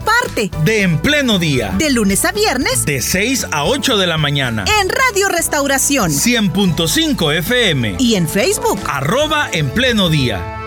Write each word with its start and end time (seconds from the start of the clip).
parte 0.00 0.50
de 0.64 0.82
En 0.82 0.98
Pleno 0.98 1.38
Día. 1.38 1.74
De 1.78 1.90
lunes 1.90 2.24
a 2.24 2.32
viernes. 2.32 2.84
De 2.84 3.00
6 3.00 3.48
a 3.50 3.64
8 3.64 3.96
de 3.96 4.06
la 4.06 4.18
mañana. 4.18 4.64
En 4.80 4.88
Radio 4.88 5.28
Restauración. 5.28 6.10
100.5 6.10 7.34
FM. 7.38 7.96
Y 7.98 8.14
en 8.14 8.28
Facebook. 8.28 8.80
Arroba 8.86 9.48
En 9.52 9.70
Pleno 9.70 10.08
Día. 10.08 10.60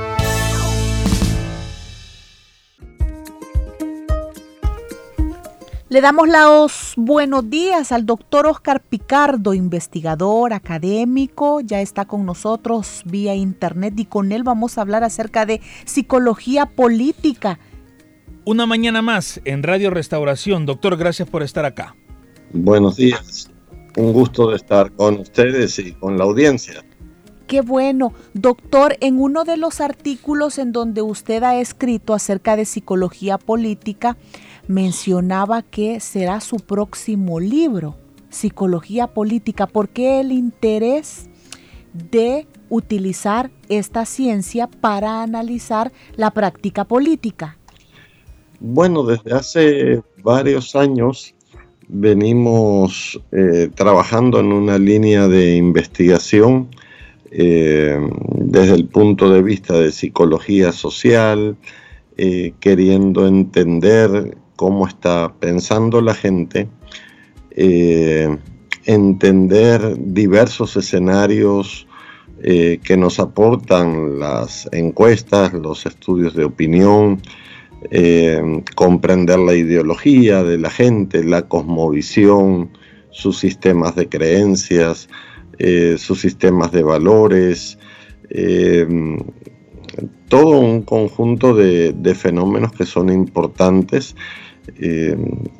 Le 5.89 6.01
damos 6.01 6.27
los 6.27 6.93
buenos 6.97 7.49
días 7.49 7.93
al 7.93 8.05
doctor 8.05 8.45
Oscar 8.45 8.81
Picardo, 8.81 9.53
investigador 9.53 10.51
académico, 10.51 11.61
ya 11.61 11.79
está 11.79 12.03
con 12.03 12.25
nosotros 12.25 13.03
vía 13.05 13.35
internet 13.35 13.93
y 13.95 14.03
con 14.03 14.33
él 14.33 14.43
vamos 14.43 14.77
a 14.77 14.81
hablar 14.81 15.05
acerca 15.05 15.45
de 15.45 15.61
psicología 15.85 16.65
política 16.65 17.57
una 18.47 18.65
mañana 18.65 19.01
más 19.01 19.41
en 19.43 19.61
Radio 19.61 19.89
Restauración. 19.89 20.65
Doctor, 20.65 20.95
gracias 20.95 21.29
por 21.29 21.43
estar 21.43 21.65
acá. 21.65 21.97
Buenos 22.53 22.95
días. 22.95 23.51
Un 23.97 24.13
gusto 24.13 24.51
de 24.51 24.55
estar 24.55 24.89
con 24.93 25.19
ustedes 25.19 25.77
y 25.79 25.91
con 25.91 26.17
la 26.17 26.23
audiencia. 26.23 26.81
Qué 27.45 27.59
bueno. 27.59 28.13
Doctor, 28.33 28.95
en 29.01 29.19
uno 29.19 29.43
de 29.43 29.57
los 29.57 29.81
artículos 29.81 30.59
en 30.59 30.71
donde 30.71 31.01
usted 31.01 31.43
ha 31.43 31.59
escrito 31.59 32.13
acerca 32.13 32.55
de 32.55 32.63
psicología 32.63 33.37
política, 33.37 34.15
mencionaba 34.69 35.61
que 35.61 35.99
será 35.99 36.39
su 36.39 36.55
próximo 36.55 37.41
libro, 37.41 37.97
Psicología 38.29 39.07
Política. 39.07 39.67
¿Por 39.67 39.89
qué 39.89 40.21
el 40.21 40.31
interés 40.31 41.29
de 41.91 42.47
utilizar 42.69 43.51
esta 43.67 44.05
ciencia 44.05 44.67
para 44.67 45.21
analizar 45.21 45.91
la 46.15 46.31
práctica 46.31 46.85
política? 46.85 47.56
Bueno, 48.59 49.03
desde 49.03 49.33
hace 49.33 50.01
varios 50.23 50.75
años 50.75 51.35
venimos 51.87 53.21
eh, 53.31 53.69
trabajando 53.75 54.39
en 54.39 54.51
una 54.51 54.79
línea 54.79 55.27
de 55.27 55.55
investigación 55.55 56.67
eh, 57.29 57.99
desde 58.33 58.73
el 58.73 58.85
punto 58.87 59.29
de 59.29 59.43
vista 59.43 59.79
de 59.79 59.91
psicología 59.91 60.71
social, 60.71 61.55
eh, 62.17 62.53
queriendo 62.59 63.27
entender 63.27 64.35
cómo 64.55 64.87
está 64.87 65.35
pensando 65.39 66.01
la 66.01 66.15
gente, 66.15 66.67
entender 68.85 69.97
diversos 69.99 70.77
escenarios 70.77 71.87
que 72.39 72.97
nos 72.97 73.19
aportan 73.19 74.19
las 74.19 74.69
encuestas, 74.71 75.53
los 75.53 75.85
estudios 75.85 76.35
de 76.35 76.45
opinión, 76.45 77.19
eh, 77.91 78.63
comprender 78.75 79.37
la 79.39 79.53
ideología 79.53 80.43
de 80.43 80.57
la 80.57 80.69
gente, 80.69 81.23
la 81.23 81.43
cosmovisión, 81.43 82.71
sus 83.11 83.37
sistemas 83.37 83.95
de 83.95 84.09
creencias, 84.09 85.09
eh, 85.59 85.95
sus 85.97 86.19
sistemas 86.19 86.71
de 86.71 86.83
valores, 86.83 87.77
eh, 88.29 88.87
todo 90.27 90.59
un 90.59 90.81
conjunto 90.81 91.53
de, 91.53 92.15
fenómenos 92.15 92.71
que 92.73 92.85
son 92.85 93.09
importantes 93.09 94.15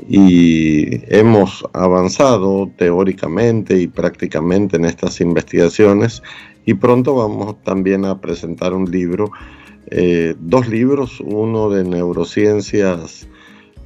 y 0.10 1.16
hemos 1.16 1.64
avanzado 1.72 2.70
teóricamente 2.78 3.80
y 3.80 3.88
prácticamente 3.88 4.76
en 4.76 4.84
estas 4.84 5.22
investigaciones 5.22 6.22
y 6.66 6.74
pronto 6.74 7.16
vamos 7.16 7.64
también 7.64 8.04
a 8.04 8.20
presentar 8.20 8.74
un 8.74 8.92
libro 8.92 9.32
eh, 9.90 10.36
dos 10.40 10.68
libros, 10.68 11.22
uno 11.22 11.70
de 11.70 11.86
neurociencias 11.86 13.28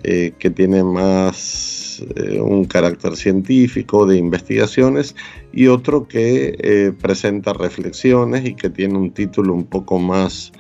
eh, 0.04 0.34
que 0.40 0.50
tiene 0.50 0.84
más 0.84 2.04
eh, 2.16 2.42
un 2.42 2.66
carácter 2.66 3.16
científico 3.16 4.08
de 4.08 4.18
investigaciones 4.18 5.16
y 5.54 5.68
otro 5.68 6.08
que 6.08 6.96
presenta 7.00 7.54
reflexiones 7.54 8.46
y 8.46 8.56
que 8.56 8.72
tiene 8.72 8.98
un 8.98 9.12
título 9.12 9.54
un 9.54 9.66
poco 9.66 10.00
más 10.00 10.52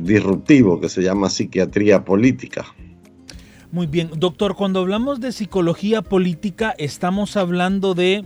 disruptivo 0.00 0.80
que 0.80 0.88
se 0.88 1.02
llama 1.02 1.30
psiquiatría 1.30 2.04
política. 2.04 2.64
Muy 3.70 3.86
bien, 3.86 4.10
doctor, 4.16 4.56
cuando 4.56 4.80
hablamos 4.80 5.20
de 5.20 5.30
psicología 5.32 6.02
política 6.02 6.74
estamos 6.78 7.36
hablando 7.36 7.94
de 7.94 8.24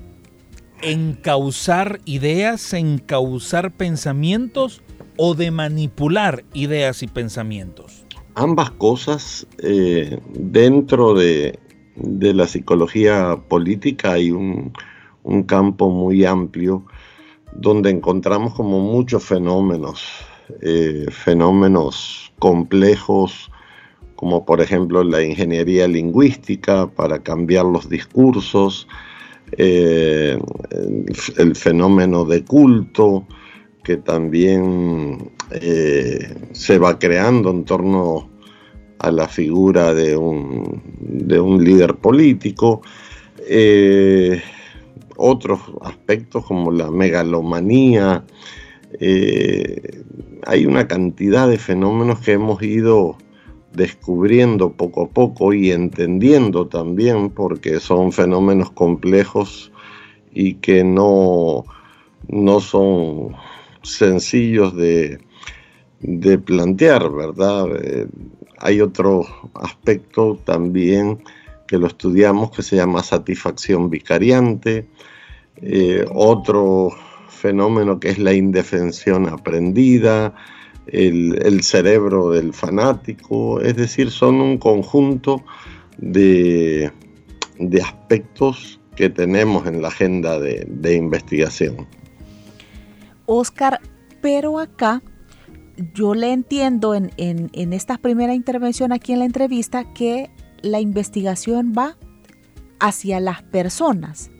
encauzar 0.83 2.01
ideas, 2.05 2.73
encauzar 2.73 3.73
pensamientos 3.73 4.83
o 5.23 5.35
de 5.35 5.51
manipular 5.51 6.45
ideas 6.55 7.03
y 7.03 7.07
pensamientos? 7.07 8.07
Ambas 8.37 8.71
cosas 8.71 9.47
eh, 9.63 10.19
dentro 10.33 11.13
de, 11.13 11.59
la 11.95 12.47
psicología 12.47 13.37
política 13.47 14.13
hay 14.13 14.31
un, 14.31 14.73
campo 15.47 15.91
muy 15.91 16.25
amplio 16.25 16.87
donde 17.53 17.91
encontramos 17.91 18.55
como 18.55 18.81
muchos 18.81 19.23
fenómenos, 19.23 20.07
eh, 20.63 21.05
fenómenos 21.11 22.33
complejos, 22.39 23.51
como 24.17 24.47
por 24.47 24.63
ejemplo 24.63 25.05
la 25.05 25.23
ingeniería 25.23 25.87
lingüística 25.87 26.87
para 26.87 27.19
cambiar 27.19 27.67
los 27.67 27.91
discursos, 27.91 28.89
eh, 29.59 30.39
el, 31.37 31.55
fenómeno 31.57 32.25
de 32.25 32.43
culto, 32.43 33.27
que 33.91 33.97
también 33.97 35.33
eh, 35.51 36.33
se 36.53 36.79
va 36.79 36.97
creando 36.97 37.51
en 37.51 37.65
torno 37.65 38.31
a 39.01 39.11
la 39.11 39.27
figura 39.27 39.93
de 39.95 40.17
un, 40.17 40.81
de 41.01 41.41
un 41.41 41.65
líder 41.65 41.97
político. 41.97 42.83
Eh, 43.49 44.41
otros 45.17 45.59
aspectos 45.83 46.47
como 46.47 46.71
la 46.71 46.89
megalomanía. 46.93 48.25
Eh, 49.01 50.05
hay 50.47 50.67
una 50.67 50.87
cantidad 50.87 51.49
de 51.49 51.59
fenómenos 51.59 52.21
que 52.21 52.35
hemos 52.35 52.63
ido 52.63 53.17
descubriendo 53.73 54.71
poco 54.71 55.07
a 55.07 55.09
poco 55.09 55.53
y 55.53 55.73
entendiendo 55.73 56.69
también 56.69 57.31
porque 57.31 57.81
son 57.81 58.13
fenómenos 58.13 58.71
complejos 58.71 59.73
y 60.33 60.55
que 60.55 60.85
no, 60.85 61.65
no 62.29 62.61
son 62.61 63.35
sencillos 63.83 64.75
de, 64.77 65.19
plantear, 66.45 67.11
¿verdad? 67.11 67.69
Eh, 67.83 68.07
hay 68.59 68.81
otro 68.81 69.27
aspecto 69.55 70.39
también 70.45 71.23
que 71.67 71.79
lo 71.79 71.87
estudiamos 71.87 72.51
que 72.51 72.63
se 72.63 72.77
llama 72.77 73.03
satisfacción 73.03 73.91
vicariante, 73.91 74.89
eh, 75.57 76.05
otro 76.13 76.91
fenómeno 77.29 78.01
que 78.01 78.11
es 78.11 78.19
la 78.19 78.33
indefensión 78.33 79.29
aprendida, 79.29 80.35
el, 80.87 81.63
cerebro 81.63 82.31
del 82.31 82.53
fanático, 82.53 83.61
es 83.61 83.77
decir, 83.77 84.11
son 84.11 84.41
un 84.41 84.59
conjunto 84.59 85.45
de, 85.99 86.91
aspectos 87.83 88.81
que 88.97 89.09
tenemos 89.09 89.67
en 89.67 89.81
la 89.81 89.89
agenda 89.89 90.41
de 90.41 90.95
investigación. 90.95 91.87
Oscar, 93.33 93.81
pero 94.21 94.59
acá 94.59 95.03
yo 95.95 96.15
le 96.15 96.33
entiendo 96.33 96.95
en, 96.95 97.13
esta 97.55 97.97
primera 97.97 98.35
intervención 98.35 98.93
aquí 98.93 99.13
en 99.13 99.21
la 99.21 99.25
entrevista 99.25 99.93
que 99.95 100.31
la 100.63 100.81
investigación 100.81 101.73
va 101.77 101.97
hacia 102.81 103.21
las 103.21 103.43
personas. 103.43 104.31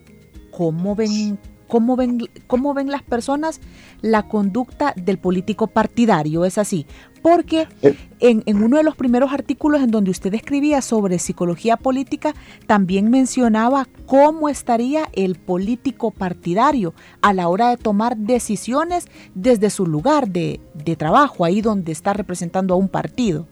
¿Cómo 0.51 0.97
ven, 0.97 1.39
cómo 1.71 1.97
ven, 1.97 2.19
cómo 2.47 2.75
ven 2.75 2.91
las 2.91 3.03
personas 3.03 3.61
la 4.03 4.29
conducta 4.29 4.93
del 4.97 5.19
político 5.19 5.69
partidario? 5.69 6.45
Es 6.45 6.59
así 6.59 6.87
porque 7.23 7.69
eh. 7.83 7.95
en, 8.21 8.63
uno 8.63 8.77
de 8.79 8.83
los 8.83 8.97
primeros 8.97 9.33
artículos 9.33 9.83
en 9.83 9.91
donde 9.91 10.11
usted 10.11 10.33
escribía 10.35 10.83
sobre 10.83 11.19
psicología 11.19 11.77
política, 11.77 12.35
también 12.67 13.11
mencionaba 13.11 13.87
cómo 14.07 14.49
estaría 14.49 15.09
el 15.13 15.37
político 15.37 16.11
partidario 16.11 16.95
a 17.23 17.33
la 17.33 17.49
hora 17.49 17.71
de 17.71 17.77
tomar 17.77 18.17
decisiones 18.17 19.07
desde 19.35 19.71
su 19.71 19.87
lugar 19.87 20.29
de, 20.29 20.61
trabajo, 20.99 21.45
ahí 21.45 21.61
donde 21.61 21.93
está 21.93 22.13
representando 22.13 22.75
a 22.75 22.77
un 22.77 22.89
partido. 22.89 23.47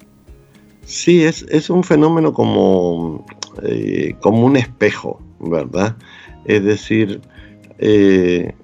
Sí, 0.85 1.23
es, 1.23 1.71
un 1.71 1.85
fenómeno 1.85 2.33
como, 2.33 3.25
eh, 3.63 4.15
como 4.21 4.45
un 4.45 4.57
espejo, 4.57 5.21
¿verdad? 5.39 5.97
Es 6.47 6.65
decir, 6.65 7.21
eh, 7.79 8.55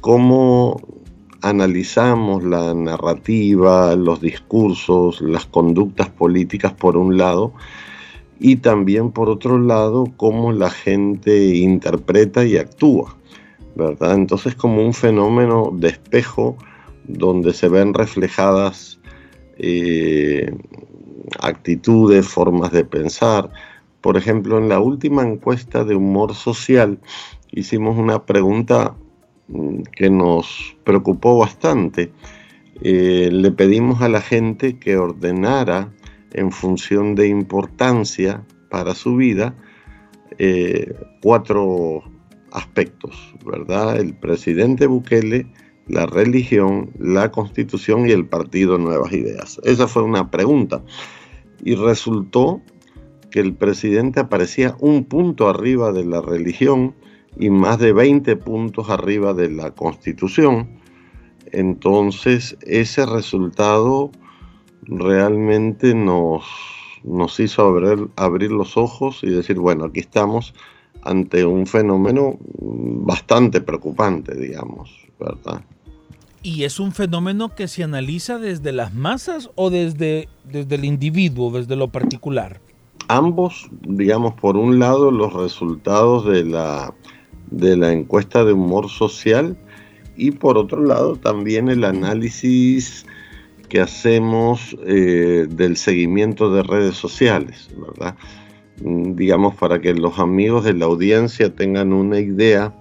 cómo 0.00 0.80
analizamos 1.42 2.42
la 2.42 2.74
narrativa, 2.74 3.94
los 3.96 4.20
discursos, 4.20 5.20
las 5.20 5.46
conductas 5.46 6.08
políticas 6.08 6.72
por 6.72 6.96
un 6.96 7.18
lado, 7.18 7.52
y 8.40 8.56
también 8.56 9.10
por 9.10 9.28
otro 9.28 9.58
lado 9.58 10.06
cómo 10.16 10.52
la 10.52 10.70
gente 10.70 11.56
interpreta 11.56 12.44
y 12.44 12.56
actúa, 12.56 13.16
¿verdad? 13.76 14.14
Entonces 14.14 14.54
como 14.54 14.84
un 14.84 14.94
fenómeno 14.94 15.70
de 15.72 15.88
espejo 15.88 16.56
donde 17.06 17.52
se 17.52 17.68
ven 17.68 17.94
reflejadas 17.94 19.00
eh, 19.58 20.50
actitudes, 21.40 22.26
formas 22.26 22.72
de 22.72 22.84
pensar. 22.84 23.50
Por 24.00 24.16
ejemplo, 24.16 24.58
en 24.58 24.68
la 24.68 24.80
última 24.80 25.22
encuesta 25.22 25.84
de 25.84 25.94
humor 25.94 26.34
social 26.34 26.98
hicimos 27.54 27.96
una 27.96 28.24
pregunta 28.24 28.96
mm, 29.48 29.82
que 29.96 30.10
nos 30.10 30.76
preocupó 30.84 31.38
bastante. 31.38 32.12
Eh, 32.82 33.30
le 33.32 33.50
pedimos 33.52 34.02
a 34.02 34.08
la 34.08 34.20
gente 34.20 34.78
que 34.78 34.96
ordenara 34.96 35.92
en 36.32 36.50
función 36.50 37.14
de 37.14 37.28
importancia 37.28 38.44
para 38.68 38.94
su 38.94 39.16
vida 39.16 39.54
eh, 40.38 40.92
cuatro 41.22 42.02
aspectos, 42.50 43.34
¿verdad? 43.44 43.98
El 43.98 44.14
presidente 44.14 44.86
Bukele, 44.86 45.46
la 45.86 46.06
religión, 46.06 46.90
la 46.98 47.30
constitución 47.30 48.08
y 48.08 48.12
el 48.12 48.26
partido 48.26 48.78
Nuevas 48.78 49.12
Ideas. 49.12 49.60
Esa 49.64 49.86
fue 49.86 50.02
una 50.02 50.30
pregunta. 50.30 50.82
Y 51.62 51.76
resultó 51.76 52.62
que 53.30 53.40
el 53.40 53.54
presidente 53.54 54.20
aparecía 54.20 54.76
un 54.80 55.04
punto 55.04 55.48
arriba 55.48 55.92
de 55.92 56.04
la 56.04 56.20
religión 56.20 56.94
y 57.36 57.50
más 57.50 57.78
de 57.78 57.92
20 57.92 58.36
puntos 58.36 58.90
arriba 58.90 59.34
de 59.34 59.50
la 59.50 59.72
constitución. 59.72 60.68
Entonces 61.52 62.56
ese 62.62 63.06
resultado 63.06 64.10
realmente 64.82 65.94
nos, 65.94 66.44
nos 67.02 67.38
hizo 67.40 67.62
abrir, 67.62 68.08
abrir 68.16 68.50
los 68.50 68.76
ojos 68.76 69.20
y 69.22 69.30
decir, 69.30 69.58
bueno, 69.58 69.84
aquí 69.84 70.00
estamos 70.00 70.54
ante 71.02 71.44
un 71.44 71.66
fenómeno 71.66 72.38
bastante 72.40 73.60
preocupante, 73.60 74.34
digamos, 74.34 74.90
¿verdad? 75.20 75.62
¿Y 76.42 76.64
es 76.64 76.78
un 76.78 76.92
fenómeno 76.92 77.54
que 77.54 77.68
se 77.68 77.84
analiza 77.84 78.38
desde 78.38 78.72
las 78.72 78.92
masas 78.92 79.50
o 79.54 79.70
desde, 79.70 80.28
desde 80.44 80.74
el 80.74 80.84
individuo, 80.84 81.50
desde 81.50 81.76
lo 81.76 81.88
particular? 81.88 82.60
Ambos, 83.08 83.68
digamos, 83.82 84.34
por 84.34 84.56
un 84.56 84.78
lado, 84.78 85.10
los 85.10 85.32
resultados 85.32 86.26
de 86.26 86.44
la, 86.44 86.94
de 87.50 87.76
la 87.76 87.92
encuesta 87.92 88.44
de 88.44 88.52
humor 88.52 88.88
social 88.88 89.56
y 90.16 90.30
por 90.32 90.58
otro 90.58 90.82
lado 90.82 91.16
también 91.16 91.68
el 91.68 91.84
análisis 91.84 93.06
que 93.68 93.80
hacemos 93.80 94.76
eh, 94.86 95.46
del 95.48 95.76
seguimiento 95.76 96.52
de 96.52 96.62
redes 96.62 96.96
sociales, 96.96 97.70
¿verdad? 97.76 98.16
Mm, 98.82 99.14
digamos, 99.14 99.54
para 99.54 99.80
que 99.80 99.94
los 99.94 100.18
amigos 100.18 100.64
de 100.64 100.74
la 100.74 100.86
audiencia 100.86 101.54
tengan 101.54 101.92
una 101.92 102.20
idea 102.20 102.74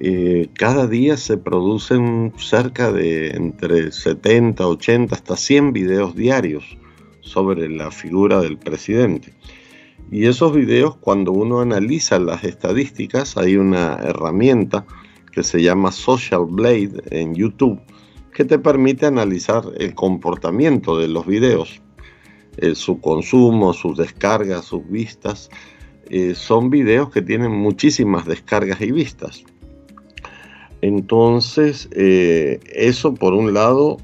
eh, 0.00 0.48
cada 0.54 0.86
día 0.86 1.16
se 1.16 1.36
producen 1.36 2.32
cerca 2.36 2.92
de 2.92 3.30
entre 3.30 3.92
70, 3.92 4.66
80, 4.66 5.14
hasta 5.14 5.36
100 5.36 5.72
videos 5.72 6.16
diarios 6.16 6.76
sobre 7.20 7.68
la 7.68 7.90
figura 7.90 8.40
del 8.40 8.58
presidente. 8.58 9.34
Y 10.12 10.26
esos 10.26 10.52
videos, 10.52 10.94
cuando 10.96 11.32
uno 11.32 11.60
analiza 11.60 12.18
las 12.18 12.44
estadísticas, 12.44 13.38
hay 13.38 13.56
una 13.56 13.94
herramienta 13.94 14.84
que 15.32 15.42
se 15.42 15.62
llama 15.62 15.90
Social 15.90 16.44
Blade 16.50 17.02
en 17.10 17.34
YouTube, 17.34 17.80
que 18.34 18.44
te 18.44 18.58
permite 18.58 19.06
analizar 19.06 19.62
el 19.78 19.94
comportamiento 19.94 20.98
de 20.98 21.08
los 21.08 21.26
videos, 21.26 21.80
eh, 22.58 22.74
su 22.74 23.00
consumo, 23.00 23.72
sus 23.72 23.96
descargas, 23.96 24.66
sus 24.66 24.86
vistas. 24.86 25.48
Eh, 26.10 26.34
son 26.34 26.68
videos 26.68 27.08
que 27.08 27.22
tienen 27.22 27.52
muchísimas 27.52 28.26
descargas 28.26 28.82
y 28.82 28.92
vistas. 28.92 29.44
Entonces, 30.82 31.88
eh, 31.92 32.60
eso 32.66 33.14
por 33.14 33.32
un 33.32 33.54
lado 33.54 33.96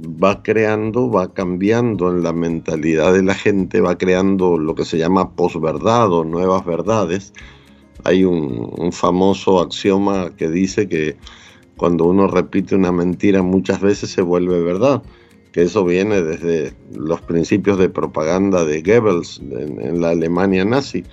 va 0.00 0.42
creando, 0.42 1.10
va 1.10 1.32
cambiando 1.32 2.10
en 2.10 2.22
la 2.22 2.32
mentalidad 2.32 3.12
de 3.12 3.22
la 3.22 3.34
gente, 3.34 3.80
va 3.80 3.98
creando 3.98 4.58
lo 4.58 4.74
que 4.74 4.84
se 4.84 4.98
llama 4.98 5.34
posverdad 5.34 6.12
o 6.12 6.24
nuevas 6.24 6.64
verdades. 6.64 7.32
Hay 8.04 8.24
un, 8.24 8.92
famoso 8.92 9.60
axioma 9.60 10.30
que 10.36 10.48
dice 10.48 10.88
que 10.88 11.16
cuando 11.76 12.04
uno 12.04 12.26
repite 12.26 12.74
una 12.74 12.92
mentira 12.92 13.42
muchas 13.42 13.80
veces 13.80 14.10
se 14.10 14.22
vuelve 14.22 14.62
verdad, 14.62 15.02
que 15.52 15.62
eso 15.62 15.84
viene 15.84 16.22
desde 16.22 16.74
los 16.94 17.20
principios 17.22 17.78
de 17.78 17.88
propaganda 17.88 18.64
de 18.64 18.82
Goebbels 18.82 19.40
en, 19.40 20.00
la 20.00 20.10
Alemania 20.10 20.64
nazi 20.64 21.04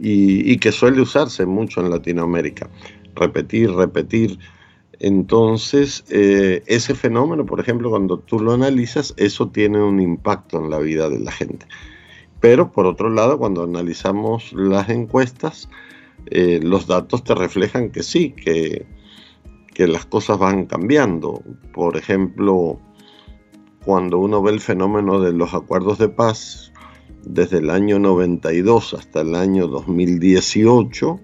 y 0.00 0.56
que 0.58 0.72
suele 0.72 1.00
usarse 1.00 1.46
mucho 1.46 1.80
en 1.80 1.90
Latinoamérica 1.90 2.68
repetir, 3.14 3.70
repetir. 3.70 4.38
Entonces, 5.06 6.02
eh, 6.08 6.62
ese 6.66 6.94
fenómeno, 6.94 7.44
por 7.44 7.60
ejemplo, 7.60 7.90
cuando 7.90 8.20
tú 8.20 8.40
lo 8.40 8.52
analizas, 8.52 9.12
eso 9.18 9.50
tiene 9.50 9.82
un 9.82 10.00
impacto 10.00 10.56
en 10.56 10.70
la 10.70 10.78
vida 10.78 11.10
de 11.10 11.18
la 11.18 11.30
gente. 11.30 11.66
Pero, 12.40 12.72
por 12.72 12.86
otro 12.86 13.10
lado, 13.10 13.36
cuando 13.36 13.64
analizamos 13.64 14.54
las 14.54 14.88
encuestas, 14.88 15.68
eh, 16.30 16.58
los 16.62 16.86
datos 16.86 17.22
te 17.22 17.34
reflejan 17.34 17.90
que 17.90 18.02
sí, 18.02 18.30
que, 18.32 18.86
que 19.74 19.86
las 19.86 20.06
cosas 20.06 20.38
van 20.38 20.64
cambiando. 20.64 21.42
Por 21.74 21.98
ejemplo, 21.98 22.80
cuando 23.84 24.18
uno 24.18 24.40
ve 24.40 24.52
el 24.52 24.60
fenómeno 24.60 25.20
de 25.20 25.34
los 25.34 25.52
acuerdos 25.52 25.98
de 25.98 26.08
paz, 26.08 26.72
desde 27.26 27.58
el 27.58 27.68
año 27.68 27.98
92 27.98 28.94
hasta 28.94 29.20
el 29.20 29.34
año 29.34 29.66
2018, 29.66 31.20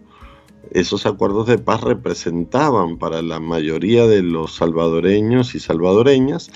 esos 0.70 1.06
acuerdos 1.06 1.46
de 1.46 1.58
paz 1.58 1.82
representaban 1.82 2.99
para 2.99 3.22
la 3.22 3.40
mayoría 3.40 4.06
de 4.06 4.22
los 4.22 4.55
salvadoreños 4.55 5.55
y 5.55 5.61
salvadoreñas 5.61 6.50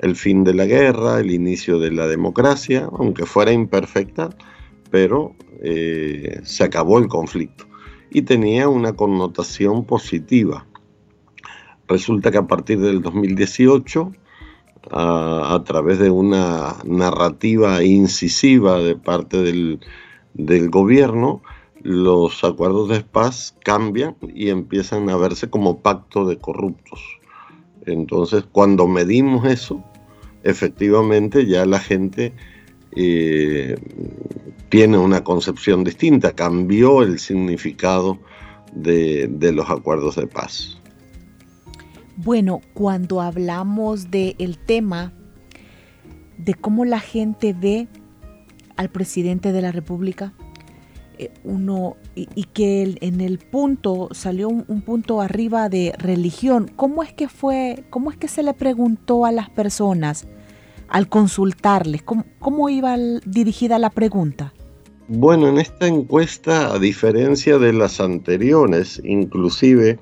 el 0.00 0.16
fin 0.16 0.42
de 0.42 0.52
la 0.52 0.66
guerra, 0.66 1.20
el 1.20 1.30
inicio 1.30 1.78
de 1.78 1.92
la 1.92 2.08
democracia, 2.08 2.88
aunque 2.92 3.24
fuera 3.24 3.52
imperfecta, 3.52 4.30
pero 4.90 5.34
eh, 5.62 6.40
se 6.42 6.64
acabó 6.64 6.98
el 6.98 7.06
conflicto 7.06 7.66
y 8.10 8.22
tenía 8.22 8.68
una 8.68 8.94
connotación 8.94 9.84
positiva. 9.84 10.66
Resulta 11.86 12.32
que 12.32 12.38
a 12.38 12.46
partir 12.46 12.80
del 12.80 13.00
2018, 13.00 14.12
a, 14.90 15.62
través 15.64 16.00
de 16.00 16.10
una 16.10 16.76
narrativa 16.84 17.84
incisiva 17.84 18.80
de 18.80 18.96
parte 18.96 19.40
del 19.40 20.70
gobierno, 20.70 21.42
los 21.82 22.44
acuerdos 22.44 22.88
de 22.88 23.00
paz 23.02 23.56
cambian 23.64 24.16
y 24.34 24.50
empiezan 24.50 25.08
a 25.10 25.16
verse 25.16 25.50
como 25.50 25.78
pacto 25.78 26.26
de 26.26 26.38
corruptos. 26.38 27.00
Entonces, 27.86 28.44
cuando 28.52 28.86
medimos 28.86 29.44
eso, 29.46 29.82
efectivamente 30.44 31.46
ya 31.46 31.66
la 31.66 31.80
gente 31.80 32.32
eh, 32.94 33.76
tiene 34.68 34.98
una 34.98 35.24
concepción 35.24 35.84
distinta, 35.84 36.32
cambió 36.32 37.02
el 37.02 37.18
significado 37.18 38.18
de, 38.74 39.28
los 39.52 39.68
acuerdos 39.68 40.16
de 40.16 40.26
paz. 40.26 40.78
Bueno, 42.16 42.60
cuando 42.74 43.20
hablamos 43.20 44.10
del 44.10 44.58
tema 44.58 45.12
de 46.38 46.54
cómo 46.54 46.84
la 46.84 47.00
gente 47.00 47.54
ve 47.58 47.88
al 48.76 48.90
presidente 48.90 49.52
de 49.52 49.62
la 49.62 49.72
República, 49.72 50.32
uno 51.44 51.96
y, 52.14 52.44
que 52.44 52.96
en 53.00 53.20
el 53.20 53.38
punto 53.38 54.08
salió 54.12 54.48
un, 54.48 54.82
punto 54.82 55.20
arriba 55.20 55.68
de 55.68 55.94
religión. 55.98 56.70
¿Cómo 56.76 57.02
es 57.02 57.12
que 57.12 57.28
fue, 57.28 57.84
cómo 57.90 58.10
es 58.10 58.16
que 58.16 58.28
se 58.28 58.42
le 58.42 58.54
preguntó 58.54 59.24
a 59.24 59.32
las 59.32 59.50
personas 59.50 60.26
al 60.88 61.08
consultarles? 61.08 62.02
¿Cómo, 62.02 62.68
iba 62.68 62.96
dirigida 63.24 63.78
la 63.78 63.90
pregunta? 63.90 64.52
Bueno, 65.08 65.48
en 65.48 65.58
esta 65.58 65.86
encuesta, 65.86 66.72
a 66.72 66.78
diferencia 66.78 67.58
de 67.58 67.72
las 67.72 68.00
anteriores, 68.00 69.00
inclusive, 69.04 69.98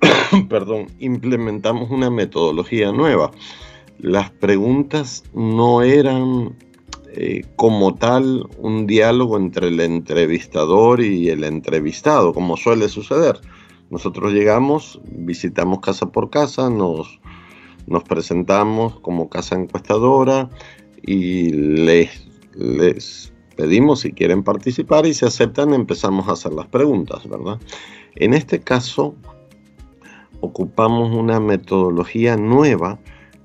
perdón, 0.48 0.86
implementamos 0.98 1.90
una 1.90 2.10
metodología 2.10 2.92
nueva. 2.92 3.30
Las 3.98 4.30
preguntas 4.30 5.24
no 5.34 5.82
eran 5.82 6.54
eh, 7.14 7.44
como 7.56 7.94
tal 7.94 8.48
un 8.58 8.86
diálogo 8.86 9.36
entre 9.36 9.68
el 9.68 9.80
entrevistador 9.80 11.02
y 11.02 11.28
el 11.28 11.44
entrevistado, 11.44 12.32
como 12.32 12.56
suele 12.56 12.88
suceder. 12.88 13.38
Nosotros 13.90 14.32
llegamos, 14.32 15.00
visitamos 15.10 15.80
casa 15.80 16.06
por 16.06 16.30
casa, 16.30 16.70
nos, 16.70 17.20
nos 17.86 18.04
presentamos 18.04 18.98
como 19.00 19.28
casa 19.28 19.56
encuestadora 19.56 20.48
y 21.02 21.50
les, 21.50 22.26
les 22.54 23.32
pedimos 23.56 24.00
si 24.00 24.12
quieren 24.12 24.42
participar 24.42 25.04
y 25.04 25.12
si 25.12 25.26
aceptan 25.26 25.74
empezamos 25.74 26.28
a 26.28 26.32
hacer 26.32 26.54
las 26.54 26.68
preguntas, 26.68 27.28
¿verdad? 27.28 27.60
En 28.14 28.32
este 28.32 28.60
caso, 28.60 29.14
ocupamos 30.40 31.14
una 31.14 31.40
metodología 31.40 32.36
nueva 32.36 32.98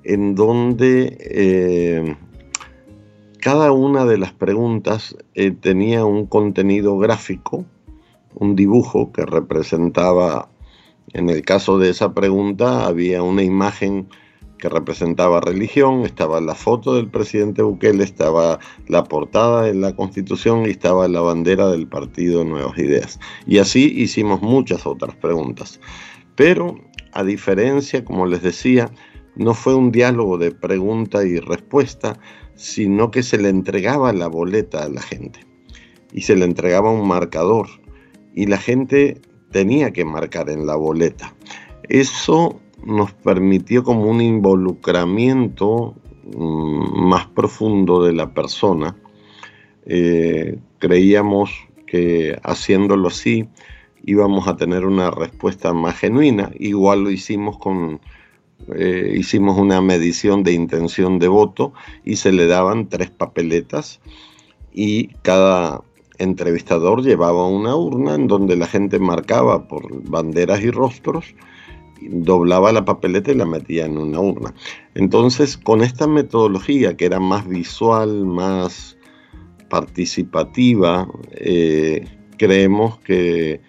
en 0.04 0.36
donde 0.36 1.18
eh, 1.20 2.16
cada 3.40 3.72
una 3.72 4.06
de 4.06 4.18
las 4.18 4.34
preguntas 4.34 5.16
eh, 5.34 5.52
tenía 5.52 6.06
un 6.06 6.26
contenido 6.26 6.98
gráfico, 6.98 7.66
un 8.34 8.56
dibujo 8.56 9.12
que 9.12 9.26
representaba, 9.26 10.50
en 11.14 11.30
el 11.30 11.42
caso 11.44 11.80
de 11.80 11.90
esa 11.90 12.14
pregunta, 12.14 12.86
había 12.86 13.24
una 13.24 13.44
imagen 13.44 14.08
que 14.58 14.70
representaba 14.70 15.40
religión, 15.40 16.02
estaba 16.02 16.42
la 16.42 16.56
foto 16.56 16.96
del 16.96 17.10
presidente 17.10 17.62
Bukele, 17.62 18.04
estaba 18.04 18.60
la 18.88 19.04
portada 19.04 19.64
de 19.64 19.76
la 19.76 19.96
constitución 19.96 20.66
y 20.66 20.72
estaba 20.72 21.08
la 21.08 21.22
bandera 21.22 21.68
del 21.70 21.88
partido 21.88 22.44
Nuevas 22.44 22.78
Ideas. 22.78 23.20
Y 23.46 23.60
así 23.60 23.94
hicimos 23.96 24.42
muchas 24.42 24.86
otras 24.86 25.16
preguntas. 25.16 25.80
Pero, 26.36 26.76
a 27.14 27.24
diferencia, 27.24 28.04
como 28.04 28.26
les 28.26 28.42
decía, 28.42 28.92
no 29.36 29.54
fue 29.54 29.76
un 29.76 29.92
diálogo 29.92 30.38
de 30.38 30.52
pregunta 30.52 31.24
y 31.24 31.40
respuesta, 31.40 32.20
sino 32.58 33.12
que 33.12 33.24
se 33.24 33.38
le 33.38 33.50
entregaba 33.50 34.12
la 34.12 34.28
boleta 34.28 34.84
a 34.84 34.90
la 34.90 35.02
gente 35.02 35.40
y 36.12 36.22
se 36.22 36.36
le 36.36 36.44
entregaba 36.44 36.92
un 36.92 37.08
marcador 37.08 37.68
y 38.34 38.48
la 38.48 38.58
gente 38.58 39.22
tenía 39.52 39.94
que 39.94 40.04
marcar 40.04 40.50
en 40.50 40.66
la 40.66 40.76
boleta. 40.76 41.34
Eso 41.88 42.60
nos 42.84 43.14
permitió 43.14 43.84
como 43.84 44.06
un 44.06 44.22
involucramiento 44.22 45.96
mm, 46.36 47.08
más 47.08 47.28
profundo 47.28 48.04
de 48.04 48.14
la 48.14 48.34
persona. 48.34 48.96
Eh, 49.86 50.60
creíamos 50.80 51.52
que 51.86 52.38
haciéndolo 52.44 53.08
así 53.08 53.48
íbamos 54.04 54.48
a 54.48 54.56
tener 54.56 54.86
una 54.86 55.12
respuesta 55.12 55.74
más 55.74 55.98
genuina. 55.98 56.52
Igual 56.60 57.04
lo 57.04 57.12
hicimos 57.12 57.58
con, 57.58 58.00
eh, 58.76 59.16
hicimos 59.18 59.58
una 59.58 59.82
medición 59.82 60.44
de 60.44 60.54
intención 60.54 61.20
de 61.20 61.28
voto 61.28 61.74
y 62.04 62.18
se 62.18 62.32
le 62.32 62.48
daban 62.48 62.90
tres 62.90 63.10
papeletas 63.10 64.00
y 64.74 65.08
cada 65.22 65.82
entrevistador 66.18 67.04
llevaba 67.04 67.48
una 67.48 67.76
urna 67.76 68.16
en 68.16 68.28
donde 68.28 68.56
la 68.56 68.68
gente 68.68 69.00
marcaba 69.00 69.68
por 69.68 70.10
banderas 70.10 70.62
y 70.62 70.72
rostros, 70.72 71.36
doblaba 72.02 72.72
la 72.72 72.86
papeleta 72.86 73.32
y 73.32 73.36
la 73.36 73.46
metía 73.46 73.86
en 73.86 73.98
una 73.98 74.20
urna. 74.20 74.54
Entonces, 74.96 75.58
con 75.58 75.82
esta 75.82 76.08
metodología 76.08 76.96
que 76.96 77.06
era 77.06 77.20
más 77.20 77.48
visual, 77.48 78.26
más 78.26 78.98
participativa, 79.70 81.08
eh, 81.32 82.06
creemos 82.38 83.00
que 83.00 83.62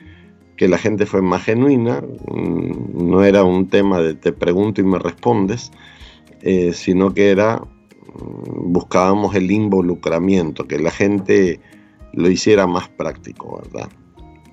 que 0.59 0.69
la 0.69 0.77
gente 0.77 1.07
fue 1.07 1.23
más 1.23 1.45
genuina, 1.45 2.03
mm, 2.03 3.09
no 3.09 3.25
era 3.25 3.45
un 3.45 3.69
tema 3.69 4.01
de 4.01 4.15
te 4.15 4.33
pregunto 4.33 4.81
y 4.81 4.85
me 4.85 4.99
respondes, 4.99 5.71
eh, 6.43 6.73
sino 6.75 7.15
que 7.15 7.31
era, 7.31 7.59
mm, 7.59 8.73
buscábamos 8.73 9.35
el 9.37 9.51
involucramiento, 9.51 10.67
que 10.67 10.81
la 10.81 10.91
gente 10.91 11.61
lo 12.13 12.29
hiciera 12.29 12.67
más 12.67 12.89
práctico, 12.89 13.63
¿verdad? 13.63 13.89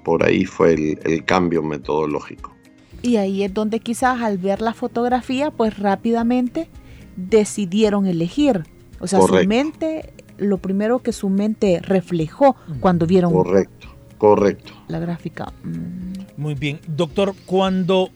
Por 0.04 0.24
ahí 0.24 0.46
fue 0.46 0.74
el, 0.74 1.26
cambio 1.26 1.64
metodológico. 1.64 2.54
Y 3.02 3.18
ahí 3.18 3.44
es 3.44 3.54
donde 3.54 3.80
quizás 3.80 4.22
al 4.22 4.38
ver 4.38 4.62
la 4.62 4.74
fotografía, 4.74 5.50
pues 5.50 5.80
rápidamente 5.80 6.70
decidieron 7.16 8.06
elegir. 8.06 8.64
O 9.00 9.08
sea, 9.08 9.20
su 9.22 9.34
mente, 9.48 10.14
lo 10.38 10.60
primero 10.60 11.00
que 11.00 11.12
su 11.12 11.30
mente 11.30 11.80
reflejó 11.82 12.56
cuando 12.80 13.08
vieron 13.08 13.34
Correcto 13.34 13.95
Correcto. 14.18 14.74
La 14.88 15.00
gráfica. 15.00 15.52
Mm. 15.64 16.42
Muy 16.42 16.56
bien. 16.56 16.80
Doctor, 16.88 17.34
cuando... 17.46 18.10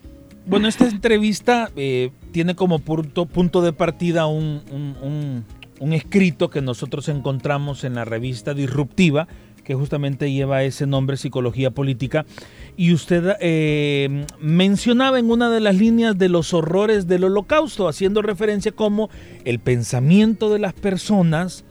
Bueno, 0.46 0.68
esta 0.68 0.88
entrevista 0.88 1.70
eh, 1.76 2.12
tiene 2.32 2.56
como 2.56 2.80
punto, 2.80 3.28
punto 3.28 3.62
de 3.62 3.72
partida 3.72 4.26
un, 4.26 4.64
un, 5.80 5.94
escrito 5.94 6.50
que 6.50 6.62
nosotros 6.62 7.08
encontramos 7.08 7.84
en 7.84 7.94
la 7.94 8.04
revista 8.04 8.56
Disruptiva, 8.56 9.28
que 9.64 9.76
justamente 9.76 10.32
lleva 10.32 10.64
ese 10.64 10.88
nombre, 10.88 11.18
Psicología 11.18 11.70
Política. 11.70 12.26
Y 12.78 12.94
usted 12.94 13.36
eh, 13.42 14.26
mencionaba 14.40 15.20
en 15.20 15.30
una 15.30 15.52
de 15.52 15.60
las 15.60 15.76
líneas 15.76 16.18
de 16.18 16.30
los 16.30 16.52
horrores 16.56 17.06
del 17.06 17.26
holocausto, 17.26 17.88
haciendo 17.88 18.24
referencia 18.24 18.72
como 18.72 19.12
el 19.46 19.60
pensamiento 19.60 20.52
de 20.52 20.60
las 20.60 20.74
personas 20.74 21.64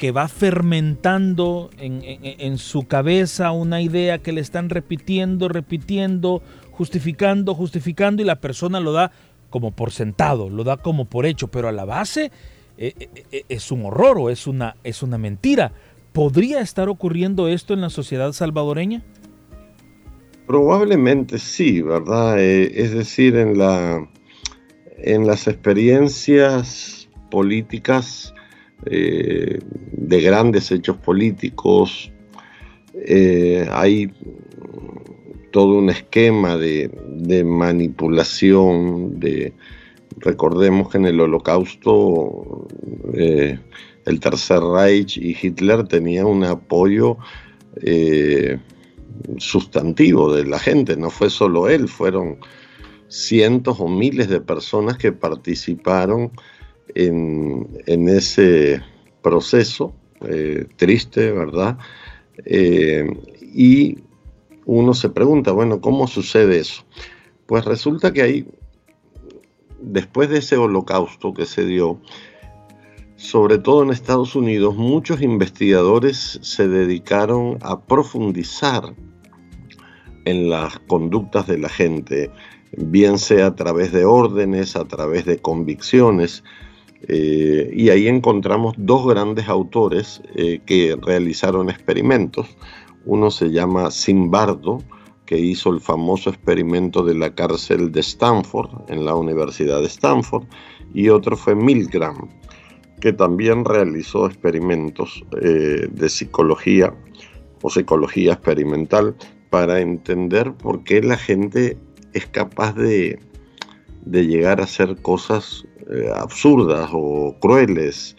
que 0.00 0.12
va 0.12 0.28
fermentando 0.28 1.68
en, 1.76 2.56
su 2.56 2.84
cabeza 2.84 3.50
una 3.50 3.82
idea 3.82 4.16
que 4.16 4.32
le 4.32 4.40
están 4.40 4.70
repitiendo, 4.70 5.46
repitiendo, 5.50 6.40
justificando, 6.70 7.54
justificando 7.54 8.22
y 8.22 8.24
la 8.24 8.40
persona 8.40 8.80
lo 8.80 8.92
da 8.92 9.12
como 9.50 9.72
por 9.72 9.90
sentado, 9.90 10.48
lo 10.48 10.64
da 10.64 10.78
como 10.78 11.04
por 11.04 11.26
hecho, 11.26 11.48
pero 11.48 11.68
a 11.68 11.72
la 11.72 11.84
base 11.84 12.32
eh, 12.78 12.94
eh, 12.98 13.24
eh, 13.30 13.44
es 13.50 13.70
un 13.70 13.84
horror 13.84 14.16
o 14.18 14.30
es 14.30 14.46
una, 14.46 14.74
es 14.84 15.02
una 15.02 15.18
mentira. 15.18 15.72
¿Podría 16.14 16.62
estar 16.62 16.88
ocurriendo 16.88 17.46
esto 17.48 17.74
en 17.74 17.82
la 17.82 17.90
sociedad 17.90 18.32
salvadoreña? 18.32 19.02
Probablemente 20.46 21.38
sí, 21.38 21.82
¿verdad? 21.82 22.40
es 22.40 22.94
decir, 22.94 23.36
en, 23.36 23.58
la, 23.58 24.08
en 24.96 25.26
las 25.26 25.46
experiencias 25.46 27.06
políticas 27.30 28.32
eh, 28.86 29.58
de 29.92 30.20
grandes 30.20 30.70
hechos 30.72 30.96
políticos. 30.96 32.10
Eh, 32.94 33.68
hay 33.70 34.10
todo 35.52 35.78
un 35.78 35.90
esquema 35.90 36.56
de, 36.56 36.90
manipulación, 37.44 39.20
de 39.20 39.52
recordemos 40.18 40.88
que 40.88 40.98
en 40.98 41.06
el 41.06 41.20
holocausto 41.20 42.68
eh, 43.14 43.58
el 44.06 44.20
Tercer 44.20 44.60
Reich 44.60 45.18
y 45.18 45.36
Hitler 45.40 45.86
tenían 45.86 46.26
un 46.26 46.44
apoyo 46.44 47.18
sustantivo 49.38 50.34
de 50.34 50.44
la 50.44 50.58
gente, 50.58 50.96
no 50.96 51.10
fue 51.10 51.30
solo 51.30 51.68
él, 51.68 51.88
fueron 51.88 52.38
cientos 53.08 53.80
o 53.80 53.88
miles 53.88 54.28
de 54.28 54.40
personas 54.40 54.96
que 54.96 55.12
participaron 55.12 56.32
en, 56.94 58.08
ese 58.08 58.82
proceso 59.22 59.94
eh, 60.22 60.66
triste, 60.76 61.32
¿verdad? 61.32 61.78
Eh, 62.44 63.06
y 63.40 63.98
uno 64.66 64.94
se 64.94 65.08
pregunta, 65.08 65.52
bueno, 65.52 65.80
¿cómo 65.80 66.06
sucede 66.06 66.58
eso? 66.58 66.84
Pues 67.46 67.64
resulta 67.64 68.12
que 68.12 68.22
ahí, 68.22 68.46
después 69.80 70.28
de 70.28 70.38
ese 70.38 70.56
holocausto 70.56 71.34
que 71.34 71.46
se 71.46 71.64
dio, 71.64 72.00
sobre 73.16 73.58
todo 73.58 73.82
en 73.82 73.90
Estados 73.90 74.34
Unidos, 74.36 74.76
muchos 74.76 75.20
investigadores 75.22 76.38
se 76.42 76.68
dedicaron 76.68 77.58
a 77.62 77.80
profundizar 77.80 78.94
en 80.24 80.48
las 80.48 80.78
conductas 80.80 81.46
de 81.46 81.58
la 81.58 81.68
gente, 81.68 82.30
bien 82.76 83.18
sea 83.18 83.46
a 83.46 83.56
través 83.56 83.92
de 83.92 84.04
órdenes, 84.04 84.76
a 84.76 84.84
través 84.84 85.24
de 85.24 85.38
convicciones, 85.38 86.44
eh, 87.08 87.70
y 87.72 87.88
ahí 87.88 88.08
encontramos 88.08 88.74
dos 88.76 89.06
grandes 89.06 89.48
autores 89.48 90.22
eh, 90.34 90.60
que 90.66 90.96
realizaron 91.00 91.70
experimentos. 91.70 92.46
Uno 93.06 93.30
se 93.30 93.50
llama 93.50 93.90
Simbardo, 93.90 94.82
que 95.24 95.38
hizo 95.38 95.70
el 95.70 95.80
famoso 95.80 96.30
experimento 96.30 97.02
de 97.02 97.14
la 97.14 97.34
cárcel 97.34 97.92
de 97.92 98.00
Stanford, 98.00 98.90
en 98.90 99.04
la 99.04 99.14
Universidad 99.14 99.80
de 99.80 99.86
Stanford, 99.86 100.44
y 100.92 101.08
otro 101.08 101.36
fue 101.36 101.54
Milgram, 101.54 102.28
que 103.00 103.12
también 103.12 103.64
realizó 103.64 104.26
experimentos 104.26 105.24
eh, 105.40 105.88
de 105.90 106.08
psicología 106.08 106.94
o 107.62 107.70
psicología 107.70 108.32
experimental 108.32 109.14
para 109.50 109.80
entender 109.80 110.52
por 110.52 110.84
qué 110.84 111.02
la 111.02 111.16
gente 111.16 111.78
es 112.12 112.26
capaz 112.26 112.74
de, 112.74 113.18
de 114.04 114.26
llegar 114.26 114.60
a 114.60 114.64
hacer 114.64 115.00
cosas 115.00 115.64
eh, 115.92 116.08
absurdas 116.14 116.88
o 116.92 117.34
crueles. 117.40 118.16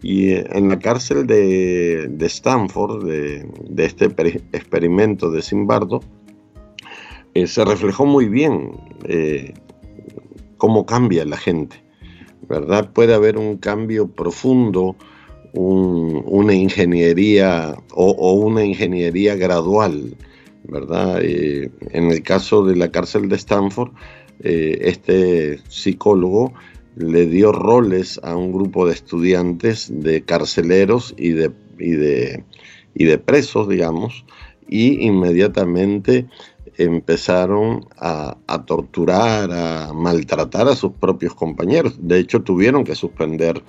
Y 0.00 0.30
eh, 0.30 0.46
en 0.52 0.70
la 0.70 0.78
cárcel 0.78 1.26
de, 1.26 2.08
Stanford, 2.20 3.04
de, 3.04 3.84
este 3.84 4.06
experimento 4.52 5.30
de 5.30 5.42
Simbardo, 5.42 6.00
eh, 7.34 7.46
se 7.46 7.64
reflejó 7.64 8.06
muy 8.06 8.28
bien 8.28 8.72
cómo 10.56 10.86
cambia 10.86 11.24
la 11.26 11.36
gente. 11.36 11.76
¿Verdad? 12.48 12.90
Puede 12.92 13.14
haber 13.14 13.36
un 13.36 13.58
cambio 13.58 14.08
profundo, 14.08 14.96
una 15.54 16.54
ingeniería 16.54 17.76
o, 17.94 18.32
una 18.32 18.64
ingeniería 18.64 19.36
gradual, 19.36 20.16
¿verdad? 20.64 21.20
en 21.22 22.10
el 22.10 22.22
caso 22.22 22.64
de 22.64 22.76
la 22.76 22.90
cárcel 22.90 23.28
de 23.28 23.36
Stanford, 23.36 23.92
este 24.40 25.58
psicólogo 25.68 26.52
le 26.96 27.26
dio 27.26 27.52
roles 27.52 28.20
a 28.22 28.36
un 28.36 28.52
grupo 28.52 28.86
de 28.86 28.94
estudiantes, 28.94 29.90
de 29.92 30.22
carceleros 30.22 31.14
y 31.16 31.30
de, 31.30 31.50
y 31.78 31.92
de, 31.92 32.44
y 32.94 33.04
de 33.04 33.18
presos, 33.18 33.68
digamos, 33.68 34.24
y 34.68 35.04
inmediatamente 35.06 36.26
empezaron 36.78 37.86
a, 37.98 38.36
torturar, 38.66 39.50
a 39.52 39.92
maltratar 39.92 40.68
a 40.68 40.76
sus 40.76 40.92
propios 40.92 41.34
compañeros. 41.34 41.96
De 42.00 42.18
hecho, 42.18 42.42
tuvieron 42.42 42.84
que 42.84 42.94
suspender 42.94 43.62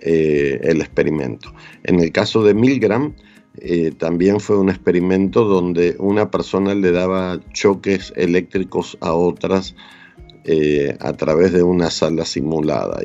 eh, 0.00 0.60
el 0.62 0.80
experimento. 0.80 1.52
En 1.84 2.00
el 2.00 2.10
caso 2.12 2.42
de 2.42 2.54
Milgram, 2.54 3.14
eh, 3.58 3.92
también 3.96 4.40
fue 4.40 4.58
un 4.58 4.70
experimento 4.70 5.44
donde 5.44 5.96
una 5.98 6.30
persona 6.30 6.74
le 6.74 6.90
daba 6.90 7.38
choques 7.52 8.12
eléctricos 8.16 8.96
a 9.00 9.12
otras 9.12 9.74
eh, 10.44 10.96
a 11.00 11.12
través 11.12 11.52
de 11.52 11.62
una 11.62 11.90
sala 11.90 12.24
simulada. 12.24 13.00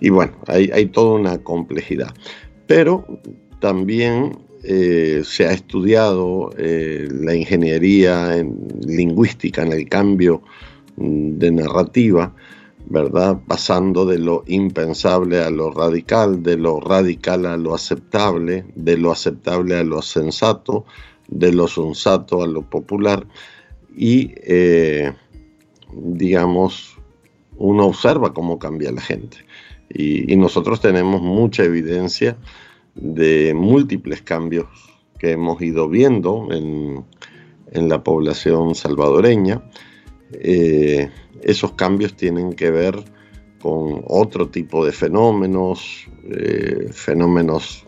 Y, 0.00 0.10
bueno, 0.10 0.32
hay, 0.46 0.70
hay, 0.72 0.86
toda 0.86 1.18
una 1.18 1.38
complejidad. 1.38 2.14
Pero 2.66 3.06
también 3.60 4.38
eh, 4.64 5.22
se 5.24 5.46
ha 5.46 5.52
estudiado 5.52 6.50
la 6.56 7.34
ingeniería 7.34 8.36
en 8.36 8.56
lingüística, 8.80 9.62
en 9.62 9.72
el 9.72 9.88
cambio 9.88 10.42
mm, 10.96 11.38
de 11.38 11.50
narrativa, 11.52 12.34
¿verdad? 12.88 13.38
Pasando 13.46 14.06
de 14.06 14.18
lo 14.18 14.44
impensable 14.46 15.42
a 15.42 15.50
lo 15.50 15.70
radical, 15.70 16.42
de 16.42 16.56
lo 16.56 16.80
radical 16.80 17.46
a 17.46 17.56
lo 17.56 17.74
aceptable, 17.74 18.64
de 18.74 18.96
lo 18.96 19.10
aceptable 19.10 19.76
a 19.76 19.84
lo 19.84 20.02
sensato, 20.02 20.84
de 21.28 21.52
lo 21.52 21.66
sensato 21.66 22.42
a 22.42 22.46
lo 22.46 22.62
popular. 22.62 23.26
Y, 23.96 24.32
eh, 24.36 25.12
digamos, 25.92 26.98
uno 27.56 27.86
observa 27.86 28.32
cómo 28.32 28.58
cambia 28.58 28.92
la 28.92 29.00
gente. 29.00 29.38
Y, 29.88 30.36
nosotros 30.36 30.80
tenemos 30.80 31.22
mucha 31.22 31.64
evidencia 31.64 32.36
de 32.94 33.54
múltiples 33.54 34.22
cambios 34.22 34.66
que 35.18 35.32
hemos 35.32 35.60
ido 35.62 35.88
viendo 35.88 36.48
en, 36.50 37.04
la 37.72 38.02
población 38.02 38.74
salvadoreña. 38.74 39.62
Eh, 40.32 41.10
esos 41.42 41.72
cambios 41.72 42.14
tienen 42.16 42.52
que 42.52 42.70
ver 42.70 43.04
con 43.60 44.02
otro 44.06 44.48
tipo 44.48 44.84
de 44.84 44.92
fenómenos, 44.92 46.08
eh, 46.30 46.88
fenómenos 46.92 47.86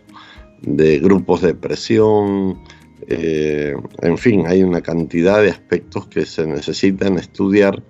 de 0.63 0.99
grupos 0.99 1.41
de 1.41 1.55
presión, 1.55 2.61
eh, 3.11 3.75
en 4.03 4.19
fin, 4.19 4.47
hay 4.47 4.63
una 4.63 4.83
cantidad 4.83 5.41
de 5.41 5.51
aspectos 5.51 6.07
que 6.09 6.27
se 6.27 6.47
necesitan 6.47 7.17
estudiar 7.17 7.83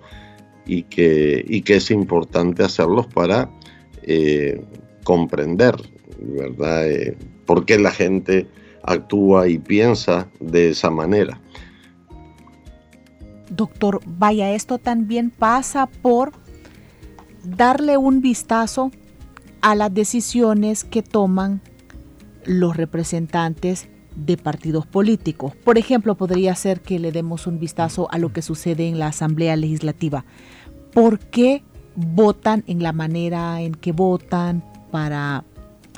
y 0.65 0.83
que, 0.83 1.43
y 1.45 1.61
que 1.61 1.75
es 1.75 1.91
importante 1.91 2.63
hacerlos 2.63 3.07
para 3.07 3.49
eh, 4.03 4.63
comprender, 5.03 5.75
¿verdad?, 6.21 6.85
por 7.45 7.65
qué 7.65 7.77
la 7.79 7.91
gente 7.91 8.47
actúa 8.83 9.49
y 9.49 9.57
piensa 9.57 10.29
de 10.39 10.69
esa 10.69 10.89
manera. 10.89 11.41
Doctor, 13.49 13.99
vaya, 14.05 14.53
esto 14.53 14.77
también 14.77 15.31
pasa 15.31 15.87
por 15.87 16.31
darle 17.43 17.97
un 17.97 18.21
vistazo 18.21 18.91
a 19.61 19.75
las 19.75 19.93
decisiones 19.93 20.85
que 20.85 21.01
toman 21.01 21.61
los 22.45 22.77
representantes 22.77 23.89
de 24.25 24.37
partidos 24.37 24.85
políticos. 24.85 25.53
Por 25.63 25.77
ejemplo, 25.77 26.15
podría 26.15 26.55
ser 26.55 26.81
que 26.81 26.99
le 26.99 27.11
demos 27.11 27.47
un 27.47 27.59
vistazo 27.59 28.07
a 28.11 28.17
lo 28.17 28.31
que 28.33 28.41
sucede 28.41 28.87
en 28.87 28.99
la 28.99 29.07
Asamblea 29.07 29.55
Legislativa. 29.55 30.25
¿Por 30.93 31.19
qué 31.19 31.63
votan 31.95 32.63
en 32.67 32.81
la 32.83 32.93
manera 32.93 33.61
en 33.61 33.73
que 33.73 33.91
votan 33.91 34.63
para 34.91 35.43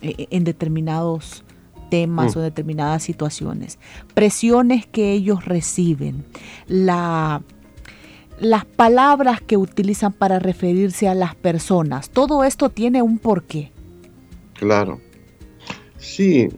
eh, 0.01 0.27
en 0.31 0.43
determinados 0.43 1.43
temas 1.91 2.35
mm. 2.35 2.39
o 2.39 2.41
determinadas 2.41 3.03
situaciones, 3.03 3.77
presiones 4.15 4.87
que 4.87 5.11
ellos 5.11 5.45
reciben, 5.45 6.25
la, 6.67 7.43
las 8.39 8.65
palabras 8.65 9.41
que 9.41 9.57
utilizan 9.57 10.13
para 10.13 10.39
referirse 10.39 11.07
a 11.07 11.13
las 11.13 11.35
personas, 11.35 12.09
todo 12.09 12.43
esto 12.43 12.69
tiene 12.69 13.03
un 13.03 13.19
porqué. 13.19 13.71
Claro. 14.53 14.99
Sí, 15.97 16.49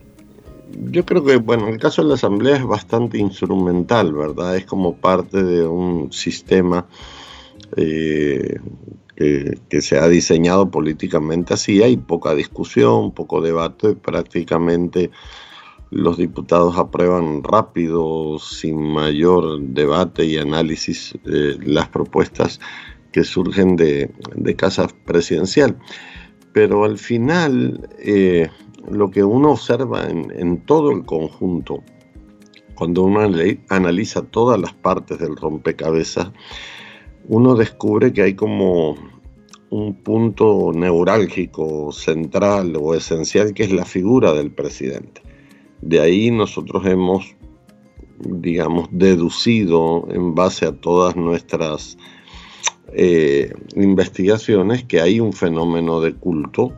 yo 0.91 1.05
creo 1.05 1.23
que, 1.23 1.37
bueno, 1.37 1.67
el 1.67 1.79
caso 1.79 2.01
de 2.01 2.09
la 2.09 2.15
Asamblea 2.15 2.57
es 2.57 2.65
bastante 2.65 3.17
instrumental, 3.17 4.13
¿verdad? 4.13 4.55
Es 4.57 4.65
como 4.65 4.95
parte 4.95 5.43
de 5.43 5.67
un 5.67 6.11
sistema 6.11 6.87
eh, 7.75 8.59
que, 9.15 9.81
se 9.81 9.97
ha 9.97 10.07
diseñado 10.07 10.69
políticamente 10.69 11.53
así, 11.53 11.81
hay 11.81 11.97
poca 11.97 12.33
discusión, 12.35 13.11
poco 13.11 13.41
debate, 13.41 13.95
prácticamente 13.95 15.11
los 15.91 16.17
diputados 16.17 16.77
aprueban 16.77 17.43
rápido, 17.43 18.39
sin 18.39 18.81
mayor 18.81 19.61
debate 19.61 20.25
y 20.25 20.37
análisis, 20.37 21.13
eh, 21.25 21.57
las 21.61 21.87
propuestas 21.89 22.59
que 23.11 23.23
surgen 23.23 23.75
de, 23.75 24.11
casa 24.57 24.87
presidencial. 25.05 25.77
Pero 26.53 26.85
al 26.85 26.97
final, 26.97 27.89
eh, 27.99 28.47
lo 28.89 29.09
que 29.09 29.23
uno 29.23 29.51
observa 29.51 30.07
en, 30.09 30.31
en, 30.35 30.61
todo 30.65 30.91
el 30.91 31.03
conjunto, 31.03 31.83
cuando 32.75 33.03
uno 33.03 33.21
analiza 33.69 34.21
todas 34.21 34.59
las 34.59 34.73
partes 34.73 35.19
del 35.19 35.35
rompecabezas, 35.35 36.31
uno 37.27 37.55
descubre 37.55 38.13
que 38.13 38.21
hay 38.21 38.33
como 38.35 38.95
un 39.73 39.95
punto 39.95 40.71
neurálgico, 40.71 41.91
central 41.91 42.75
o 42.79 42.93
esencial, 42.93 43.55
que 43.55 43.63
es 43.63 43.71
la 43.71 43.85
figura 43.85 44.31
del 44.33 44.51
presidente. 44.51 45.23
De 45.81 45.99
ahí 45.99 46.29
nosotros 46.29 46.85
hemos, 46.85 47.35
digamos, 48.19 48.87
deducido 48.91 50.07
en 50.11 50.35
base 50.35 50.67
a 50.67 50.73
todas 50.73 51.15
nuestras 51.15 51.97
eh, 52.95 53.53
investigaciones 53.75 54.83
que 54.83 55.01
hay 55.01 55.19
un 55.19 55.33
fenómeno 55.33 55.99
de 55.99 56.13
culto 56.13 56.73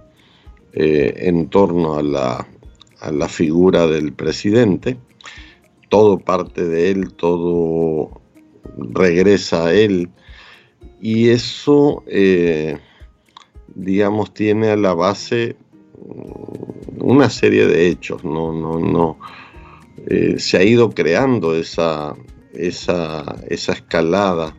eh, 0.73 1.13
en 1.28 1.49
torno 1.49 1.95
a 1.95 2.04
la, 2.04 3.28
figura 3.28 3.88
del 3.88 4.13
presidente. 4.13 4.97
Todo 5.89 6.19
parte 6.19 6.65
de 6.65 6.91
él, 6.91 7.13
todo 7.13 8.21
regresa 8.78 9.65
a 9.65 9.73
él 9.73 10.10
y 11.01 11.30
eso, 11.30 12.04
eh, 12.08 12.80
digamos, 13.75 14.34
tiene 14.34 14.69
a 14.69 14.78
la 14.78 14.93
base 14.93 15.58
una 16.97 17.30
serie 17.30 17.67
de 17.67 17.88
hechos, 17.89 18.23
no, 18.23 18.54
no, 18.54 18.80
no. 18.80 19.17
Se 20.38 20.58
ha 20.58 20.63
ido 20.63 20.91
creando 20.91 21.56
esa, 21.56 22.15
esa, 22.54 23.38
esa 23.49 23.73
escalada, 23.73 24.56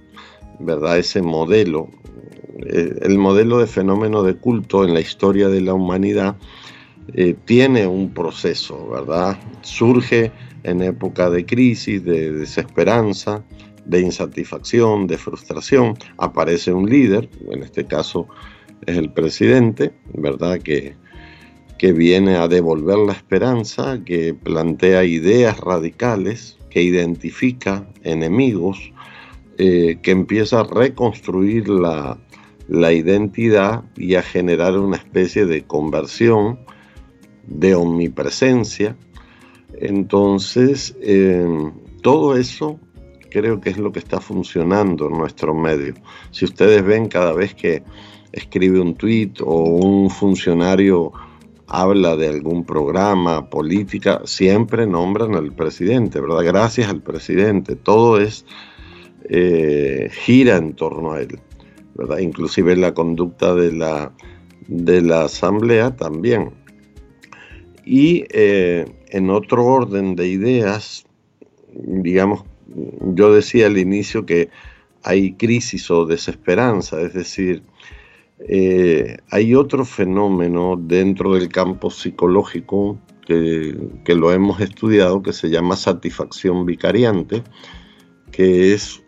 ¿verdad? 0.61 0.99
Ese 0.99 1.23
modelo. 1.23 1.89
Eh, 2.67 2.99
el 3.03 3.19
modelo 3.19 3.59
de 3.59 3.67
fenómeno 3.67 4.23
de 4.23 4.37
culto 4.37 4.85
en 4.85 4.95
la 4.95 5.01
historia 5.01 5.49
de 5.49 5.61
la 5.61 5.75
humanidad 5.75 6.37
tiene 7.45 7.87
un 7.87 8.13
proceso, 8.13 8.89
¿verdad? 8.89 9.39
Surge 9.61 10.33
en 10.65 10.83
época 10.83 11.31
de 11.31 11.47
crisis, 11.47 12.05
de 12.05 12.33
desesperanza, 12.33 13.45
de 13.87 14.01
insatisfacción, 14.01 15.07
de 15.07 15.17
frustración, 15.17 15.97
aparece 16.19 16.73
un 16.73 16.89
líder, 16.91 17.29
en 17.51 17.63
este 17.63 17.87
caso 17.87 18.27
es 18.85 18.97
el 18.97 19.11
presidente, 19.11 19.93
¿verdad? 20.13 20.59
Que, 20.59 20.95
que 21.79 21.93
viene 21.93 22.37
a 22.37 22.49
devolver 22.49 22.99
la 22.99 23.13
esperanza, 23.13 24.01
que 24.05 24.35
plantea 24.35 25.05
ideas 25.05 25.59
radicales, 25.61 26.59
que 26.71 26.83
identifica 26.83 27.87
enemigos, 28.03 28.93
eh, 29.59 29.99
que 30.03 30.11
empieza 30.11 30.61
a 30.61 30.65
reconstruir 30.65 31.69
la, 31.69 32.19
identidad 32.69 33.85
y 33.97 34.17
a 34.17 34.23
generar 34.23 34.79
una 34.79 34.97
especie 34.97 35.47
de 35.47 35.63
conversión, 35.65 36.59
de 37.47 37.75
omnipresencia. 37.75 38.97
Entonces, 39.79 40.97
eh, 41.01 41.47
todo 42.03 42.37
eso 42.37 42.81
creo 43.31 43.61
que 43.61 43.71
es 43.71 43.79
lo 43.79 43.93
que 43.93 43.99
está 43.99 44.21
funcionando 44.21 45.09
en 45.09 45.19
nuestro 45.19 45.55
medio. 45.55 45.95
Si 46.31 46.45
ustedes 46.45 46.85
ven 46.85 47.09
cada 47.09 47.33
vez 47.33 47.55
que 47.55 47.83
escribe 48.33 48.81
un 48.81 48.95
tweet 48.95 49.33
o 49.43 49.63
un 49.63 50.11
funcionario 50.11 51.13
habla 51.67 52.17
de 52.17 52.29
algún 52.29 52.65
programa, 52.65 53.51
política, 53.51 54.23
siempre 54.25 54.87
nombran 54.87 55.35
al 55.35 55.53
presidente, 55.53 56.21
¿verdad? 56.21 56.45
Gracias 56.45 56.89
al 56.89 57.03
presidente. 57.03 57.77
Todo 57.77 58.21
es, 58.21 58.47
eh, 59.25 60.09
gira 60.13 60.57
en 60.57 60.75
torno 60.75 61.13
a 61.13 61.21
él, 61.21 61.39
¿verdad? 61.95 62.19
Inclusive 62.19 62.77
la 62.77 62.95
conducta 62.95 63.55
de 63.55 63.73
la, 63.73 64.13
de 64.69 65.03
la 65.03 65.25
asamblea 65.25 65.97
también. 65.97 66.51
Y 67.85 68.25
eh, 68.31 68.85
en 69.11 69.31
otro 69.31 69.65
orden 69.65 70.17
de 70.17 70.29
ideas, 70.29 71.05
digamos, 71.73 72.45
yo 73.15 73.33
decía 73.33 73.67
al 73.67 73.79
inicio 73.79 74.27
que 74.27 74.49
hay 75.03 75.35
crisis 75.35 75.91
o 75.91 76.05
desesperanza, 76.05 77.01
es 77.01 77.15
decir, 77.15 77.63
eh, 78.41 79.17
hay 79.31 79.55
otro 79.55 79.85
fenómeno 79.85 80.77
dentro 80.77 81.35
del 81.35 81.49
campo 81.49 81.91
psicológico 81.91 82.99
que, 83.25 84.15
lo 84.15 84.33
hemos 84.33 84.61
estudiado 84.61 85.23
que 85.23 85.33
se 85.33 85.49
llama 85.49 85.77
satisfacción 85.77 86.67
vicariante, 86.67 87.43
que 88.31 88.75
es 88.75 89.03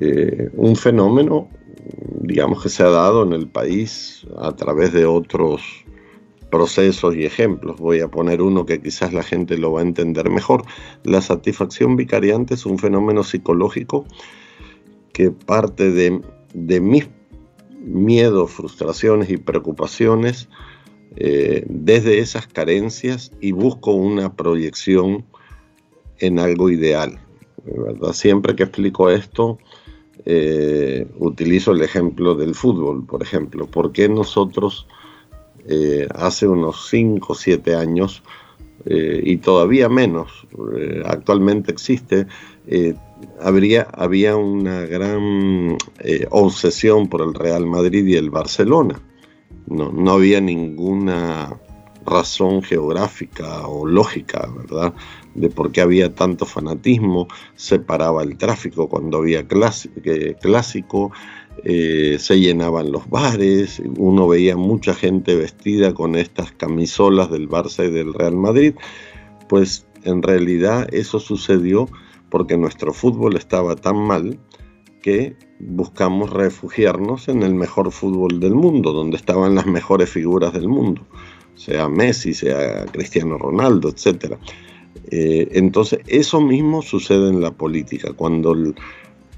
eh, 0.00 0.50
un 0.54 0.76
fenómeno, 0.76 1.48
digamos, 2.20 2.62
que 2.62 2.68
se 2.68 2.82
ha 2.82 2.90
dado 2.90 3.22
en 3.24 3.32
el 3.32 3.48
país 3.48 4.26
a 4.38 4.54
través 4.56 4.92
de 4.92 5.06
otros 5.06 5.62
procesos 6.50 7.14
y 7.14 7.24
ejemplos. 7.24 7.78
Voy 7.78 8.00
a 8.00 8.08
poner 8.08 8.42
uno 8.42 8.66
que 8.66 8.80
quizás 8.80 9.12
la 9.12 9.22
gente 9.22 9.58
lo 9.58 9.72
va 9.72 9.80
a 9.80 9.84
entender 9.84 10.30
mejor. 10.30 10.64
La 11.04 11.20
satisfacción 11.20 11.96
vicariante 11.96 12.54
es 12.54 12.66
un 12.66 12.78
fenómeno 12.78 13.22
psicológico 13.22 14.06
que 15.12 15.30
parte 15.30 15.90
de, 15.90 16.20
de 16.54 16.80
mis 16.80 17.08
miedos, 17.80 18.50
frustraciones 18.50 19.30
y 19.30 19.36
preocupaciones 19.36 20.48
eh, 21.16 21.64
desde 21.68 22.18
esas 22.18 22.46
carencias 22.46 23.32
y 23.40 23.52
busco 23.52 23.92
una 23.92 24.34
proyección 24.34 25.24
en 26.18 26.38
algo 26.38 26.70
ideal. 26.70 27.18
¿Verdad? 27.64 28.12
Siempre 28.12 28.54
que 28.54 28.64
explico 28.64 29.10
esto, 29.10 29.58
eh, 30.24 31.06
utilizo 31.18 31.72
el 31.72 31.82
ejemplo 31.82 32.34
del 32.34 32.54
fútbol, 32.54 33.04
por 33.04 33.22
ejemplo. 33.22 33.66
¿Por 33.66 33.92
qué 33.92 34.08
nosotros 34.08 34.86
eh, 35.66 36.08
hace 36.14 36.48
unos 36.48 36.88
5 36.90 37.32
o 37.32 37.36
7 37.36 37.74
años, 37.74 38.22
y 38.90 39.36
todavía 39.38 39.90
menos, 39.90 40.46
actualmente 41.04 41.70
existe, 41.72 42.26
habría, 43.38 43.82
había 43.92 44.36
una 44.36 44.86
gran 44.86 45.76
obsesión 46.30 47.08
por 47.08 47.20
el 47.20 47.34
Real 47.34 47.66
Madrid 47.66 48.06
y 48.06 48.14
el 48.14 48.30
Barcelona? 48.30 48.98
No, 49.66 49.92
no 49.92 50.12
había 50.12 50.40
ninguna 50.40 51.58
razón 52.08 52.62
geográfica 52.62 53.66
o 53.66 53.86
lógica, 53.86 54.48
¿verdad? 54.56 54.94
De 55.38 55.48
por 55.50 55.72
qué 55.72 55.80
había 55.80 56.14
tanto 56.14 56.46
fanatismo, 56.46 57.28
se 57.54 57.78
paraba 57.78 58.22
el 58.22 58.36
tráfico 58.36 58.88
cuando 58.88 59.18
había 59.18 59.46
clásico, 59.46 61.12
eh, 61.64 62.16
se 62.18 62.40
llenaban 62.40 62.92
los 62.92 63.08
bares, 63.08 63.82
uno 63.96 64.28
veía 64.28 64.56
mucha 64.56 64.94
gente 64.94 65.34
vestida 65.36 65.92
con 65.94 66.16
estas 66.16 66.52
camisolas 66.52 67.30
del 67.30 67.48
Barça 67.48 67.86
y 67.86 67.90
del 67.90 68.14
Real 68.14 68.36
Madrid, 68.36 68.74
pues 69.48 69.86
en 70.04 70.22
realidad 70.22 70.88
eso 70.92 71.18
sucedió 71.18 71.88
porque 72.30 72.56
nuestro 72.56 72.92
fútbol 72.92 73.36
estaba 73.36 73.74
tan 73.74 73.96
mal 73.96 74.38
que 75.02 75.36
buscamos 75.60 76.30
refugiarnos 76.30 77.28
en 77.28 77.42
el 77.42 77.54
mejor 77.54 77.90
fútbol 77.92 78.40
del 78.40 78.54
mundo, 78.54 78.92
donde 78.92 79.16
estaban 79.16 79.54
las 79.54 79.66
mejores 79.66 80.10
figuras 80.10 80.52
del 80.52 80.68
mundo, 80.68 81.02
sea 81.54 81.88
Messi, 81.88 82.34
sea 82.34 82.84
Cristiano 82.86 83.38
Ronaldo, 83.38 83.88
etc. 83.88 84.36
Eh, 85.10 85.48
entonces, 85.52 86.00
eso 86.06 86.40
mismo 86.40 86.82
sucede 86.82 87.28
en 87.28 87.40
la 87.40 87.50
política, 87.50 88.12
cuando, 88.12 88.54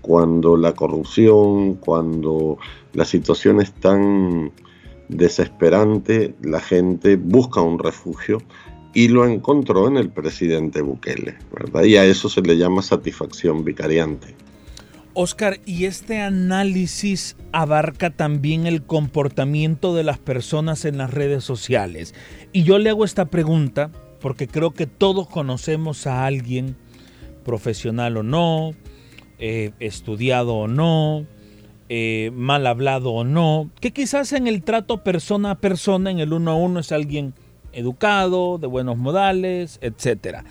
cuando 0.01 0.57
la 0.57 0.73
corrupción, 0.75 1.75
cuando 1.75 2.59
la 2.93 3.05
situación 3.05 3.61
es 3.61 3.73
tan 3.73 4.53
desesperante, 5.09 6.35
la 6.43 6.61
gente 6.61 7.17
busca 7.17 7.61
un 7.61 7.79
refugio 7.79 8.39
y 8.95 9.09
lo 9.09 9.27
encontró 9.27 9.87
en 9.89 9.97
el 9.97 10.11
presidente 10.11 10.83
Bukele, 10.83 11.37
¿verdad? 11.53 11.85
Y 11.85 11.97
a 11.97 12.05
eso 12.05 12.29
se 12.29 12.43
le 12.43 12.57
llama 12.57 12.83
satisfacción 12.83 13.65
vicariante. 13.65 14.35
Oscar, 15.13 15.61
¿y 15.67 15.87
este 15.87 16.21
análisis 16.21 17.37
abarca 17.53 18.11
también 18.11 18.67
el 18.67 18.83
comportamiento 18.83 19.95
de 19.95 20.05
las 20.05 20.19
personas 20.19 20.85
en 20.85 20.99
las 20.99 21.13
redes 21.13 21.43
sociales? 21.43 22.15
Y 22.53 22.63
yo 22.63 22.79
le 22.79 22.91
hago 22.91 23.05
esta 23.05 23.25
pregunta 23.27 23.91
porque 24.21 24.47
creo 24.47 24.73
que 24.73 24.87
todos 24.87 25.29
conocemos 25.29 26.07
a 26.07 26.27
alguien, 26.27 26.77
profesional 27.45 28.17
o 28.17 28.23
no, 28.23 28.73
eh, 29.39 29.73
estudiado 29.81 30.55
o 30.55 30.69
no, 30.69 31.27
eh, 31.89 32.31
mal 32.35 32.67
hablado 32.67 33.13
o 33.13 33.25
no, 33.25 33.71
que 33.81 33.93
quizás 33.93 34.33
en 34.33 34.47
el 34.47 34.63
trato 34.63 35.03
persona 35.03 35.53
a 35.53 35.59
persona, 35.59 36.11
en 36.11 36.21
el 36.21 36.33
uno 36.33 36.53
a 36.53 36.55
uno, 36.55 36.81
es 36.81 36.93
alguien 36.93 37.35
educado, 37.73 38.59
de 38.59 38.67
buenos 38.67 38.97
modales, 38.97 39.79
etc. 39.83 40.45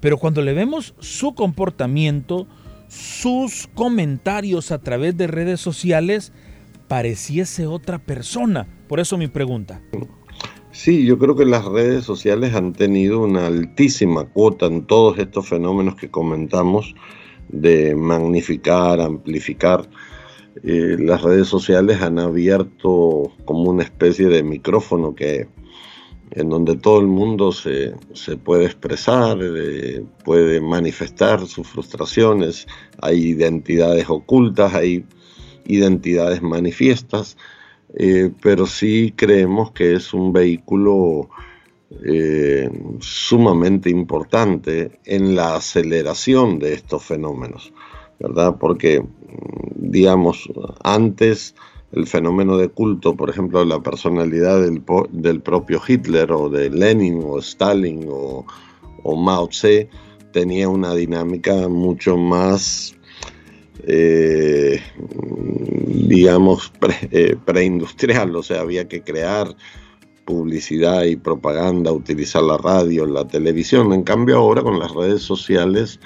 Pero 0.00 0.18
cuando 0.18 0.42
le 0.42 0.52
vemos 0.52 0.94
su 0.98 1.34
comportamiento, 1.34 2.46
sus 2.88 3.68
comentarios 3.74 4.70
a 4.70 4.78
través 4.78 5.16
de 5.16 5.26
redes 5.28 5.60
sociales 5.60 6.32
pareciese 6.88 7.66
otra 7.66 7.98
persona. 7.98 8.66
Por 8.88 9.00
eso 9.00 9.16
mi 9.16 9.28
pregunta. 9.28 9.80
Sí, 10.72 11.04
yo 11.04 11.18
creo 11.18 11.36
que 11.36 11.44
las 11.44 11.66
redes 11.66 12.04
sociales 12.04 12.54
han 12.54 12.72
tenido 12.72 13.20
una 13.20 13.46
altísima 13.46 14.24
cuota 14.24 14.66
en 14.66 14.86
todos 14.86 15.18
estos 15.18 15.46
fenómenos 15.46 15.96
que 15.96 16.10
comentamos 16.10 16.94
de 17.50 17.94
magnificar, 17.94 18.98
amplificar. 18.98 19.86
Eh, 20.64 20.96
las 20.98 21.20
redes 21.22 21.48
sociales 21.48 22.00
han 22.00 22.18
abierto 22.18 23.30
como 23.44 23.64
una 23.70 23.82
especie 23.82 24.28
de 24.28 24.42
micrófono 24.42 25.14
que 25.14 25.46
en 26.30 26.48
donde 26.48 26.76
todo 26.76 27.00
el 27.00 27.06
mundo 27.06 27.52
se, 27.52 27.94
puede 28.42 28.64
expresar, 28.64 29.38
eh, 29.42 30.02
puede 30.24 30.58
manifestar 30.62 31.46
sus 31.46 31.68
frustraciones, 31.68 32.66
hay 33.02 33.18
identidades 33.28 34.08
ocultas, 34.08 34.72
hay 34.72 35.04
identidades 35.66 36.40
manifiestas, 36.40 37.36
eh, 37.94 38.30
pero 38.40 38.66
sí 38.66 39.12
creemos 39.16 39.72
que 39.72 39.94
es 39.94 40.14
un 40.14 40.32
vehículo 40.32 41.28
eh, 42.04 42.70
sumamente 43.00 43.90
importante 43.90 44.98
en 45.04 45.34
la 45.34 45.56
aceleración 45.56 46.58
de 46.58 46.72
estos 46.74 47.04
fenómenos, 47.04 47.72
¿verdad? 48.18 48.56
Porque, 48.58 49.04
digamos, 49.76 50.48
antes 50.82 51.54
el 51.92 52.06
fenómeno 52.06 52.56
de 52.56 52.68
culto, 52.68 53.14
por 53.14 53.28
ejemplo, 53.28 53.64
la 53.64 53.80
personalidad 53.82 54.60
del, 54.60 55.40
propio 55.42 55.80
Hitler 55.86 56.32
o 56.32 56.48
de 56.48 56.70
Lenin 56.70 57.22
o 57.24 57.38
Stalin 57.38 58.06
o, 58.08 58.46
Mao 59.16 59.48
Tse, 59.48 59.88
tenía 60.32 60.68
una 60.68 60.94
dinámica 60.94 61.68
mucho 61.68 62.16
más, 62.16 62.96
eh, 63.84 64.80
digamos, 65.86 66.72
eh, 67.10 67.36
preindustrial, 67.44 68.34
o 68.36 68.42
sea, 68.42 68.60
había 68.60 68.88
que 68.88 69.02
crear 69.02 69.54
publicidad 70.24 71.04
y 71.04 71.16
propaganda, 71.16 71.92
utilizar 71.92 72.42
la 72.42 72.56
radio, 72.56 73.06
la 73.06 73.26
televisión. 73.26 73.92
En 73.92 74.02
cambio 74.04 74.38
ahora 74.38 74.62
con 74.62 74.78
las 74.78 74.92
redes 74.92 75.22
sociales 75.22 75.98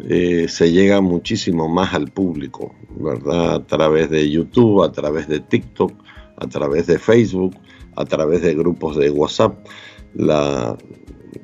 eh, 0.00 0.46
se 0.48 0.72
llega 0.72 1.00
muchísimo 1.00 1.68
más 1.68 1.94
al 1.94 2.10
público, 2.10 2.74
¿verdad? 2.96 3.54
A 3.54 3.64
través 3.64 4.10
de 4.10 4.28
YouTube, 4.28 4.82
a 4.82 4.90
través 4.90 5.28
de 5.28 5.40
TikTok, 5.40 5.92
a 6.36 6.48
través 6.48 6.88
de 6.88 6.98
Facebook, 6.98 7.54
a 7.96 8.04
través 8.04 8.42
de 8.42 8.54
grupos 8.54 8.96
de 8.96 9.10
WhatsApp. 9.10 9.56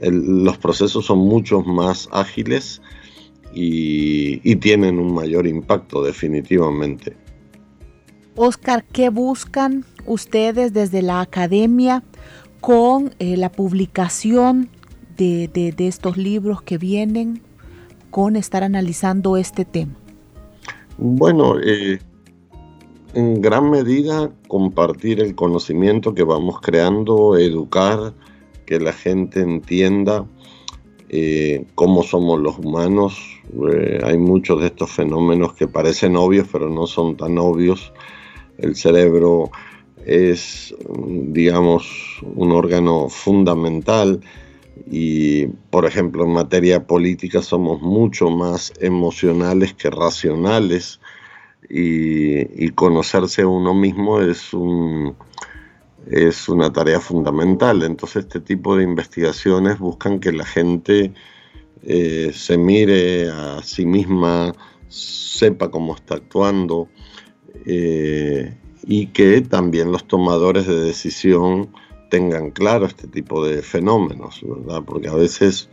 los 0.00 0.58
procesos 0.58 1.06
son 1.06 1.18
mucho 1.18 1.62
más 1.62 2.08
ágiles 2.10 2.82
y, 3.52 4.56
tienen 4.56 4.98
un 4.98 5.14
mayor 5.14 5.46
impacto 5.46 6.02
definitivamente. 6.02 7.16
Oscar, 8.36 8.84
¿qué 8.84 9.08
buscan 9.08 9.84
ustedes 10.06 10.72
desde 10.72 11.02
la 11.02 11.20
academia 11.20 12.02
con 12.60 13.14
eh, 13.18 13.36
la 13.36 13.50
publicación 13.50 14.68
de 15.16 15.74
estos 15.78 16.16
libros 16.16 16.62
que 16.62 16.78
vienen? 16.78 17.42
con 18.10 18.36
estar 18.36 18.62
analizando 18.62 19.36
este 19.36 19.64
tema? 19.64 19.94
Bueno, 20.98 21.58
eh, 21.60 21.98
en 23.14 23.40
gran 23.40 23.70
medida 23.70 24.30
compartir 24.48 25.20
el 25.20 25.34
conocimiento 25.34 26.14
que 26.14 26.24
vamos 26.24 26.60
creando, 26.60 27.38
educar, 27.38 28.12
que 28.66 28.78
la 28.78 28.92
gente 28.92 29.40
entienda 29.40 30.26
eh, 31.12 31.64
cómo 31.74 32.04
somos 32.04 32.38
los 32.38 32.56
humanos. 32.58 33.18
Eh, 33.72 33.98
hay 34.04 34.16
muchos 34.16 34.60
de 34.60 34.68
estos 34.68 34.92
fenómenos 34.92 35.54
que 35.54 35.66
parecen 35.66 36.14
obvios, 36.14 36.46
pero 36.52 36.70
no 36.70 36.86
son 36.86 37.16
tan 37.16 37.36
obvios. 37.36 37.92
El 38.58 38.76
cerebro 38.76 39.50
es, 40.06 40.72
digamos, 40.88 42.20
un 42.22 42.52
órgano 42.52 43.08
fundamental 43.08 44.20
y, 44.88 45.46
por 45.70 45.84
ejemplo, 45.84 46.22
en 46.22 46.32
materia 46.32 46.86
política 46.86 47.42
somos 47.42 47.82
mucho 47.82 48.30
más 48.30 48.72
emocionales 48.80 49.74
que 49.74 49.90
racionales 49.90 51.00
y, 51.68 52.70
conocerse 52.70 53.42
a 53.42 53.48
uno 53.48 53.74
mismo 53.74 54.20
es, 54.20 54.54
un, 54.54 55.16
es 56.06 56.48
una 56.48 56.72
tarea 56.72 57.00
fundamental. 57.00 57.82
Entonces, 57.82 58.24
este 58.24 58.40
tipo 58.40 58.76
de 58.76 58.84
investigaciones 58.84 59.78
buscan 59.78 60.20
que 60.20 60.32
la 60.32 60.44
gente 60.44 61.12
eh, 61.82 62.32
se 62.34 62.58
mire 62.58 63.30
a 63.30 63.62
sí 63.62 63.86
misma, 63.86 64.54
sepa 64.88 65.70
cómo 65.70 65.94
está 65.94 66.16
actuando 66.16 66.88
eh, 67.64 68.56
y 68.82 69.06
que 69.06 69.40
también 69.40 69.92
los 69.92 70.06
tomadores 70.06 70.66
de 70.66 70.80
decisión 70.80 71.70
tengan 72.10 72.50
claro 72.50 72.86
este 72.86 73.06
tipo 73.06 73.46
de 73.46 73.62
fenómenos, 73.62 74.40
¿verdad? 74.42 74.82
Porque 74.84 75.08
a 75.08 75.14
veces 75.14 75.70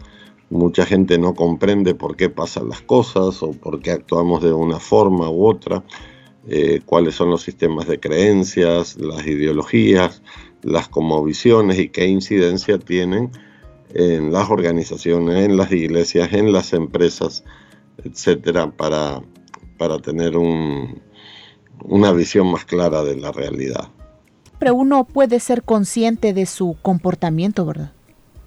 mucha 0.50 0.86
gente 0.86 1.18
no 1.18 1.34
comprende 1.34 1.96
por 1.96 2.16
qué 2.16 2.30
pasan 2.30 2.70
las 2.70 2.82
cosas 2.82 3.42
o 3.44 3.52
por 3.52 3.82
qué 3.82 3.92
actuamos 3.92 4.42
de 4.44 4.54
una 4.54 4.80
forma 4.80 5.30
u 5.30 5.46
otra, 5.48 5.84
eh, 6.50 6.82
cuáles 6.86 7.16
son 7.16 7.30
los 7.30 7.42
sistemas 7.42 7.88
de 7.88 8.00
creencias, 8.00 8.98
las 8.98 9.26
ideologías, 9.28 10.22
las 10.64 10.90
visiones 11.26 11.78
y 11.78 11.90
qué 11.90 12.08
incidencia 12.08 12.78
tienen 12.80 13.32
en 13.94 14.32
las 14.32 14.50
organizaciones, 14.50 15.46
en 15.46 15.58
las 15.58 15.72
iglesias, 15.72 16.32
en 16.34 16.52
las 16.52 16.74
empresas, 16.74 17.44
etcétera, 18.04 18.72
para, 18.72 19.22
para 19.78 20.00
tener 20.00 20.38
una 20.38 22.12
visión 22.12 22.52
más 22.52 22.66
clara 22.66 23.04
de 23.04 23.16
la 23.18 23.32
realidad. 23.32 23.90
Pero 24.60 24.74
uno 24.74 25.04
puede 25.04 25.40
ser 25.40 25.64
consciente 25.64 26.34
de 26.34 26.46
su 26.46 26.78
comportamiento, 26.82 27.66
¿verdad? 27.66 27.92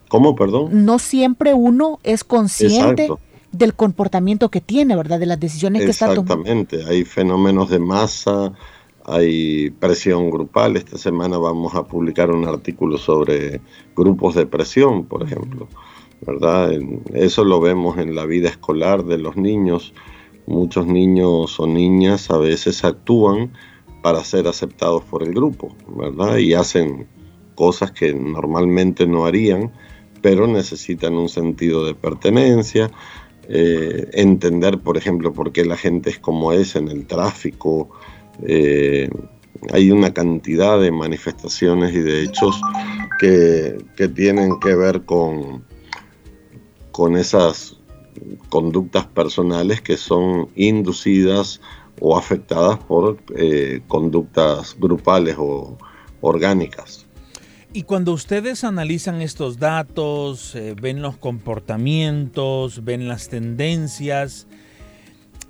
¿Cómo, 0.08 0.34
perdón? 0.34 0.84
No 0.84 0.98
siempre 0.98 1.54
uno 1.54 2.00
es 2.02 2.24
consciente 2.24 3.08
del 3.52 3.74
comportamiento 3.74 4.48
que 4.48 4.60
tiene, 4.60 4.96
¿verdad? 4.96 5.18
De 5.18 5.26
las 5.26 5.40
decisiones 5.40 5.84
que 5.84 5.90
está 5.90 6.14
tomando. 6.14 6.34
Exactamente, 6.34 6.84
hay 6.84 7.04
fenómenos 7.04 7.70
de 7.70 7.78
masa, 7.78 8.52
hay 9.04 9.70
presión 9.70 10.30
grupal. 10.30 10.76
Esta 10.76 10.98
semana 10.98 11.38
vamos 11.38 11.74
a 11.74 11.84
publicar 11.84 12.30
un 12.30 12.46
artículo 12.46 12.98
sobre 12.98 13.60
grupos 13.96 14.34
de 14.34 14.46
presión, 14.46 15.04
por 15.04 15.22
ejemplo. 15.22 15.68
¿verdad? 16.20 16.72
Eso 17.14 17.44
lo 17.44 17.60
vemos 17.60 17.98
en 17.98 18.14
la 18.14 18.26
vida 18.26 18.48
escolar 18.48 19.04
de 19.04 19.18
los 19.18 19.36
niños. 19.36 19.94
Muchos 20.46 20.86
niños 20.86 21.58
o 21.60 21.66
niñas 21.66 22.30
a 22.30 22.38
veces 22.38 22.84
actúan 22.84 23.52
para 24.02 24.24
ser 24.24 24.46
aceptados 24.48 25.04
por 25.04 25.22
el 25.22 25.32
grupo, 25.32 25.74
¿verdad? 25.88 26.38
Y 26.38 26.54
hacen 26.54 27.06
cosas 27.54 27.92
que 27.92 28.14
normalmente 28.14 29.06
no 29.06 29.26
harían, 29.26 29.70
pero 30.22 30.46
necesitan 30.46 31.14
un 31.14 31.28
sentido 31.28 31.84
de 31.84 31.94
pertenencia, 31.94 32.90
eh, 33.52 34.08
entender, 34.12 34.78
por 34.78 34.96
ejemplo, 34.96 35.32
por 35.32 35.50
qué 35.50 35.64
la 35.64 35.76
gente 35.76 36.10
es 36.10 36.20
como 36.20 36.52
es 36.52 36.76
en 36.76 36.86
el 36.86 37.04
tráfico, 37.04 37.90
eh, 38.46 39.10
hay 39.72 39.90
una 39.90 40.14
cantidad 40.14 40.80
de 40.80 40.92
manifestaciones 40.92 41.92
y 41.92 41.98
de 41.98 42.22
hechos 42.22 42.60
que, 43.18 43.76
tienen 44.14 44.60
que 44.60 44.76
ver 44.76 45.02
con, 45.02 45.64
con 46.92 47.16
esas 47.16 47.80
conductas 48.50 49.06
personales 49.06 49.80
que 49.80 49.96
son 49.96 50.48
inducidas 50.54 51.60
o 52.00 52.16
afectadas 52.16 52.78
por 52.78 53.18
eh, 53.36 53.82
conductas 53.88 54.76
grupales 54.78 55.34
o 55.38 55.76
orgánicas. 56.20 57.09
Y 57.72 57.84
cuando 57.84 58.12
ustedes 58.12 58.64
analizan 58.64 59.20
estos 59.20 59.58
datos, 59.58 60.56
eh, 60.56 60.74
ven 60.80 61.02
los 61.02 61.16
comportamientos, 61.16 62.82
ven 62.84 63.06
las 63.06 63.28
tendencias, 63.28 64.48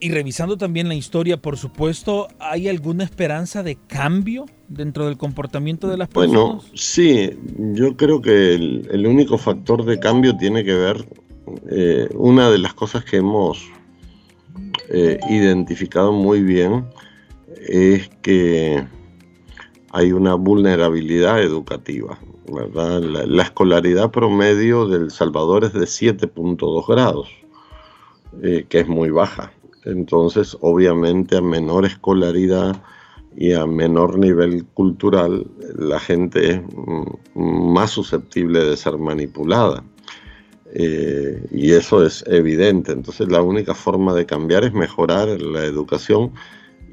y 0.01 0.11
revisando 0.11 0.57
también 0.57 0.89
la 0.89 0.95
historia, 0.95 1.37
por 1.37 1.59
supuesto, 1.59 2.29
¿hay 2.39 2.69
alguna 2.69 3.05
esperanza 3.05 3.63
de 3.63 3.77
cambio 3.87 4.47
dentro 4.69 5.07
del 5.07 5.19
comportamiento 5.19 5.89
de 5.89 5.99
las 5.99 6.09
personas? 6.09 6.33
Bueno, 6.33 6.63
sí, 6.75 7.31
yo 7.75 7.97
creo 7.97 8.23
que 8.23 8.55
el, 8.55 9.07
único 9.07 9.37
factor 9.37 9.85
de 9.85 9.99
cambio 9.99 10.37
tiene 10.37 10.65
que 10.65 10.75
ver, 10.75 11.07
eh, 11.71 12.09
una 12.15 12.51
de 12.51 12.59
las 12.59 12.73
cosas 12.73 13.05
que 13.05 13.19
hemos 13.19 13.63
eh, 14.89 15.19
identificado 15.29 16.13
muy 16.13 16.43
bien 16.43 16.87
es 17.69 18.09
que 18.23 18.83
hay 19.91 20.13
una 20.13 20.35
vulnerabilidad 20.35 21.43
educativa. 21.43 22.19
¿verdad? 22.53 23.01
La, 23.03 23.43
escolaridad 23.43 24.11
promedio 24.11 24.87
del 24.87 25.11
Salvador 25.11 25.65
es 25.65 25.73
de 25.73 25.87
7.2 25.87 26.87
grados, 26.87 27.29
eh, 28.43 28.67
que 28.69 28.81
es 28.81 28.89
muy 28.89 29.11
baja. 29.11 29.53
Entonces, 29.85 30.57
obviamente, 30.61 31.37
a 31.37 31.41
menor 31.41 31.87
escolaridad 31.87 32.83
y 33.37 33.53
a 33.53 33.67
menor 33.67 34.19
nivel 34.19 34.65
cultural, 34.75 35.47
la 35.77 36.01
gente 36.01 36.51
es 36.51 36.61
más 37.35 37.91
susceptible 37.91 38.65
de 38.65 38.77
ser 38.77 38.99
manipulada. 38.99 39.85
Eh, 40.73 41.47
y 41.51 41.73
eso 41.73 42.05
es 42.05 42.25
evidente. 42.27 42.93
Entonces, 42.93 43.29
la 43.29 43.43
única 43.43 43.75
forma 43.75 44.15
de 44.15 44.27
cambiar 44.27 44.65
es 44.65 44.73
mejorar 44.73 45.29
la 45.41 45.65
educación 45.65 46.33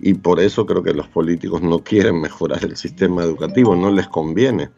y 0.01 0.13
por 0.13 0.39
eso 0.39 0.65
creo 0.65 0.83
que 0.83 0.93
los 0.93 1.07
políticos 1.07 1.62
no 1.62 1.79
quieren 1.79 2.21
mejorar 2.21 2.63
el 2.63 2.75
sistema 2.75 3.23
educativo, 3.23 3.75
no 3.75 3.91
les 3.91 4.07
conviene. 4.07 4.69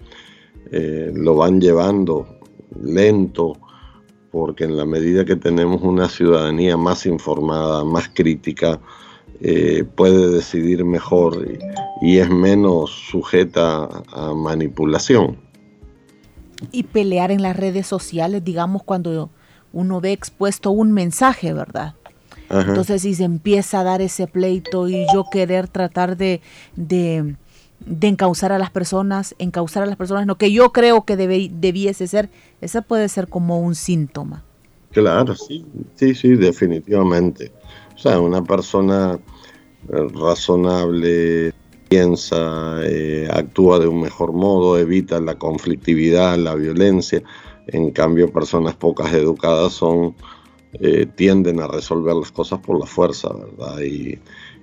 Eh, 0.71 1.11
lo 1.13 1.35
van 1.35 1.59
llevando 1.59 2.39
lento, 2.81 3.57
porque 4.31 4.63
en 4.63 4.77
la 4.77 4.85
medida 4.85 5.25
que 5.25 5.35
tenemos 5.35 5.81
una 5.81 6.07
ciudadanía 6.07 6.77
más 6.77 7.05
informada, 7.05 7.83
más 7.83 8.09
crítica, 8.13 8.79
eh, 9.41 9.85
puede 9.95 10.29
decidir 10.31 10.83
mejor 10.83 11.47
y, 12.01 12.17
es 12.17 12.29
menos 12.29 12.91
sujeta 12.91 13.89
a 14.11 14.33
manipulación. 14.33 15.37
Y 16.71 16.83
pelear 16.83 17.31
en 17.31 17.41
las 17.41 17.55
redes 17.55 17.87
sociales, 17.87 18.43
digamos, 18.43 18.83
cuando 18.83 19.29
uno 19.71 20.01
ve 20.01 20.11
expuesto 20.11 20.71
un 20.71 20.91
mensaje, 20.91 21.53
¿verdad? 21.53 21.95
Entonces, 22.49 23.03
si 23.03 23.13
se 23.13 23.23
empieza 23.23 23.81
a 23.81 23.83
dar 23.83 24.01
ese 24.01 24.27
pleito 24.27 24.89
y 24.89 25.05
yo 25.13 25.25
querer 25.31 25.67
tratar 25.67 26.17
de, 26.17 26.41
de, 26.75 27.35
encauzar 28.01 28.51
a 28.51 28.57
las 28.57 28.71
personas, 28.71 29.35
encauzar 29.37 29.83
a 29.83 29.85
las 29.85 29.95
personas, 29.95 30.25
lo 30.25 30.37
que 30.37 30.51
yo 30.51 30.71
creo 30.71 31.05
que 31.05 31.15
debe, 31.15 31.49
debiese 31.53 32.07
ser, 32.07 32.29
ese 32.61 32.81
puede 32.81 33.07
ser 33.07 33.27
como 33.27 33.59
un 33.59 33.75
síntoma. 33.75 34.43
Claro, 34.91 35.35
sí, 35.35 35.63
sí, 35.95 36.15
sí, 36.15 36.29
definitivamente. 36.35 37.51
O 37.95 37.97
sea, 37.99 38.19
una 38.19 38.43
persona 38.43 39.19
eh, 39.87 40.07
razonable 40.15 41.53
piensa, 41.87 42.79
eh, 42.83 43.27
actúa 43.31 43.79
de 43.79 43.87
un 43.87 44.01
mejor 44.01 44.31
modo, 44.31 44.77
evita 44.77 45.19
la 45.19 45.35
conflictividad, 45.35 46.37
la 46.37 46.55
violencia. 46.55 47.21
En 47.67 47.91
cambio, 47.91 48.31
personas 48.31 48.75
pocas 48.75 49.13
educadas 49.13 49.73
son 49.73 50.15
eh, 50.73 51.07
tienden 51.15 51.59
a 51.59 51.67
resolver 51.67 52.15
las 52.15 52.31
cosas 52.31 52.59
por 52.59 52.79
la 52.79 52.85
fuerza, 52.85 53.29
¿verdad? 53.33 53.81
Y, 53.81 54.19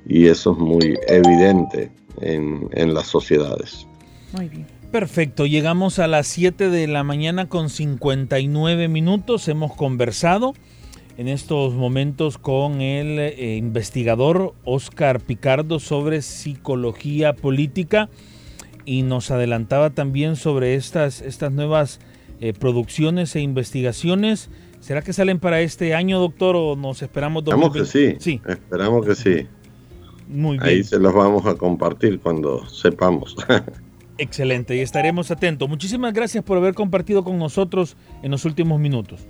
eso 0.09 0.53
es 0.53 0.59
muy 0.59 0.97
evidente 1.09 1.91
en, 2.21 2.69
en, 2.73 2.95
las 2.95 3.09
sociedades. 3.09 3.89
Muy 4.33 4.49
bien. 4.49 4.67
Perfecto, 4.93 5.47
llegamos 5.47 5.99
a 5.99 6.07
las 6.07 6.29
7 6.29 6.71
de 6.71 6.87
la 6.87 7.03
mañana 7.03 7.49
con 7.49 7.71
59 7.71 8.87
minutos, 8.87 9.49
hemos 9.49 9.75
conversado 9.75 10.55
en 11.17 11.29
estos 11.29 11.75
momentos 11.75 12.39
con 12.39 12.81
el 12.81 13.19
eh, 13.19 13.57
investigador 13.57 14.55
Oscar 14.65 15.21
Picardo 15.21 15.81
sobre 15.81 16.23
psicología 16.23 17.33
política 17.33 18.09
y 18.85 19.03
nos 19.03 19.31
adelantaba 19.31 19.91
también 19.91 20.37
sobre 20.37 20.75
estas, 20.75 21.23
estas 21.23 21.53
nuevas 21.53 22.01
eh, 22.41 22.53
producciones 22.53 23.35
e 23.35 23.41
investigaciones 23.41 24.51
¿Será 24.87 25.03
que 25.03 25.13
salen 25.13 25.41
para 25.41 25.61
este 25.63 25.97
año, 25.97 26.21
doctor, 26.21 26.55
o 26.55 26.77
nos 26.77 27.03
esperamos? 27.03 27.43
Esperamos 27.43 27.73
que 27.73 27.85
sí. 27.85 28.15
sí. 28.21 28.41
Esperamos 28.47 29.05
que 29.05 29.17
sí. 29.17 29.49
Muy 30.29 30.59
bien. 30.59 30.63
Ahí 30.63 30.85
se 30.85 31.01
los 31.01 31.13
vamos 31.13 31.45
a 31.45 31.57
compartir 31.57 32.21
cuando 32.21 32.65
sepamos. 32.69 33.35
Excelente, 34.19 34.77
y 34.77 34.81
estaremos 34.83 35.33
atentos. 35.33 35.69
Muchísimas 35.69 36.13
gracias 36.15 36.45
por 36.45 36.59
haber 36.59 36.75
compartido 36.75 37.25
con 37.25 37.37
nosotros 37.37 37.97
en 38.23 38.31
los 38.31 38.45
últimos 38.45 38.79
minutos. 38.79 39.27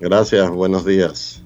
Gracias, 0.00 0.50
buenos 0.50 0.84
días. 0.84 1.42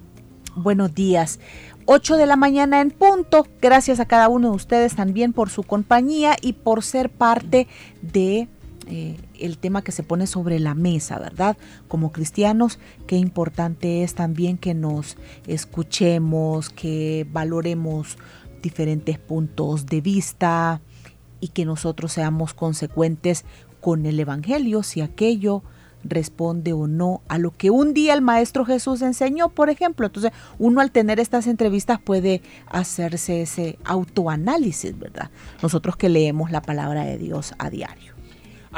Buenos 0.57 0.93
días. 0.93 1.39
8 1.85 2.17
de 2.17 2.25
la 2.25 2.35
mañana 2.35 2.81
en 2.81 2.91
punto. 2.91 3.47
Gracias 3.61 4.01
a 4.01 4.05
cada 4.05 4.27
uno 4.27 4.49
de 4.49 4.55
ustedes 4.57 4.97
también 4.97 5.31
por 5.31 5.49
su 5.49 5.63
compañía 5.63 6.35
y 6.41 6.51
por 6.51 6.83
ser 6.83 7.09
parte 7.09 7.67
de 8.01 8.49
eh, 8.89 9.17
el 9.39 9.57
tema 9.59 9.83
que 9.83 9.91
se 9.91 10.01
pone 10.01 10.25
sobre 10.25 10.59
la 10.59 10.73
mesa, 10.73 11.19
¿verdad? 11.19 11.57
Como 11.87 12.11
cristianos, 12.11 12.79
qué 13.05 13.17
importante 13.17 14.03
es 14.03 14.15
también 14.15 14.57
que 14.57 14.73
nos 14.73 15.15
escuchemos, 15.45 16.69
que 16.69 17.27
valoremos 17.31 18.17
diferentes 18.63 19.19
puntos 19.19 19.85
de 19.85 20.01
vista 20.01 20.81
y 21.39 21.49
que 21.49 21.65
nosotros 21.65 22.13
seamos 22.13 22.53
consecuentes 22.53 23.45
con 23.79 24.05
el 24.05 24.19
Evangelio, 24.19 24.81
si 24.83 25.01
aquello 25.01 25.63
responde 26.03 26.73
o 26.73 26.87
no 26.87 27.21
a 27.27 27.37
lo 27.37 27.51
que 27.51 27.69
un 27.69 27.93
día 27.93 28.13
el 28.13 28.21
Maestro 28.21 28.65
Jesús 28.65 29.01
enseñó, 29.01 29.49
por 29.49 29.69
ejemplo. 29.69 30.07
Entonces, 30.07 30.31
uno 30.57 30.81
al 30.81 30.91
tener 30.91 31.19
estas 31.19 31.45
entrevistas 31.47 31.99
puede 31.99 32.41
hacerse 32.67 33.41
ese 33.41 33.77
autoanálisis, 33.83 34.97
¿verdad? 34.97 35.29
Nosotros 35.61 35.95
que 35.97 36.09
leemos 36.09 36.51
la 36.51 36.61
palabra 36.61 37.03
de 37.03 37.17
Dios 37.17 37.53
a 37.59 37.69
diario. 37.69 38.18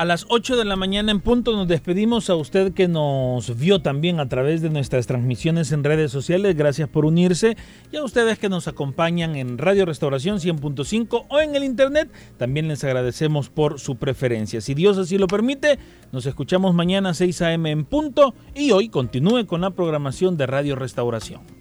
A 0.01 0.05
las 0.05 0.25
8 0.29 0.57
de 0.57 0.65
la 0.65 0.75
mañana 0.75 1.11
en 1.11 1.21
punto 1.21 1.55
nos 1.55 1.67
despedimos 1.67 2.31
a 2.31 2.35
usted 2.35 2.73
que 2.73 2.87
nos 2.87 3.55
vio 3.55 3.83
también 3.83 4.19
a 4.19 4.27
través 4.27 4.63
de 4.63 4.71
nuestras 4.71 5.05
transmisiones 5.05 5.71
en 5.71 5.83
redes 5.83 6.11
sociales. 6.11 6.55
Gracias 6.55 6.89
por 6.89 7.05
unirse. 7.05 7.55
Y 7.91 7.97
a 7.97 8.03
ustedes 8.03 8.39
que 8.39 8.49
nos 8.49 8.67
acompañan 8.67 9.35
en 9.35 9.59
Radio 9.59 9.85
Restauración 9.85 10.39
100.5 10.39 11.25
o 11.29 11.39
en 11.39 11.55
el 11.55 11.63
Internet, 11.63 12.09
también 12.37 12.67
les 12.67 12.83
agradecemos 12.83 13.49
por 13.49 13.79
su 13.79 13.97
preferencia. 13.97 14.59
Si 14.59 14.73
Dios 14.73 14.97
así 14.97 15.19
lo 15.19 15.27
permite, 15.27 15.77
nos 16.11 16.25
escuchamos 16.25 16.73
mañana 16.73 17.09
a 17.09 17.13
6 17.13 17.39
a.m. 17.43 17.69
en 17.69 17.85
punto 17.85 18.33
y 18.55 18.71
hoy 18.71 18.89
continúe 18.89 19.45
con 19.45 19.61
la 19.61 19.69
programación 19.69 20.35
de 20.35 20.47
Radio 20.47 20.75
Restauración. 20.75 21.60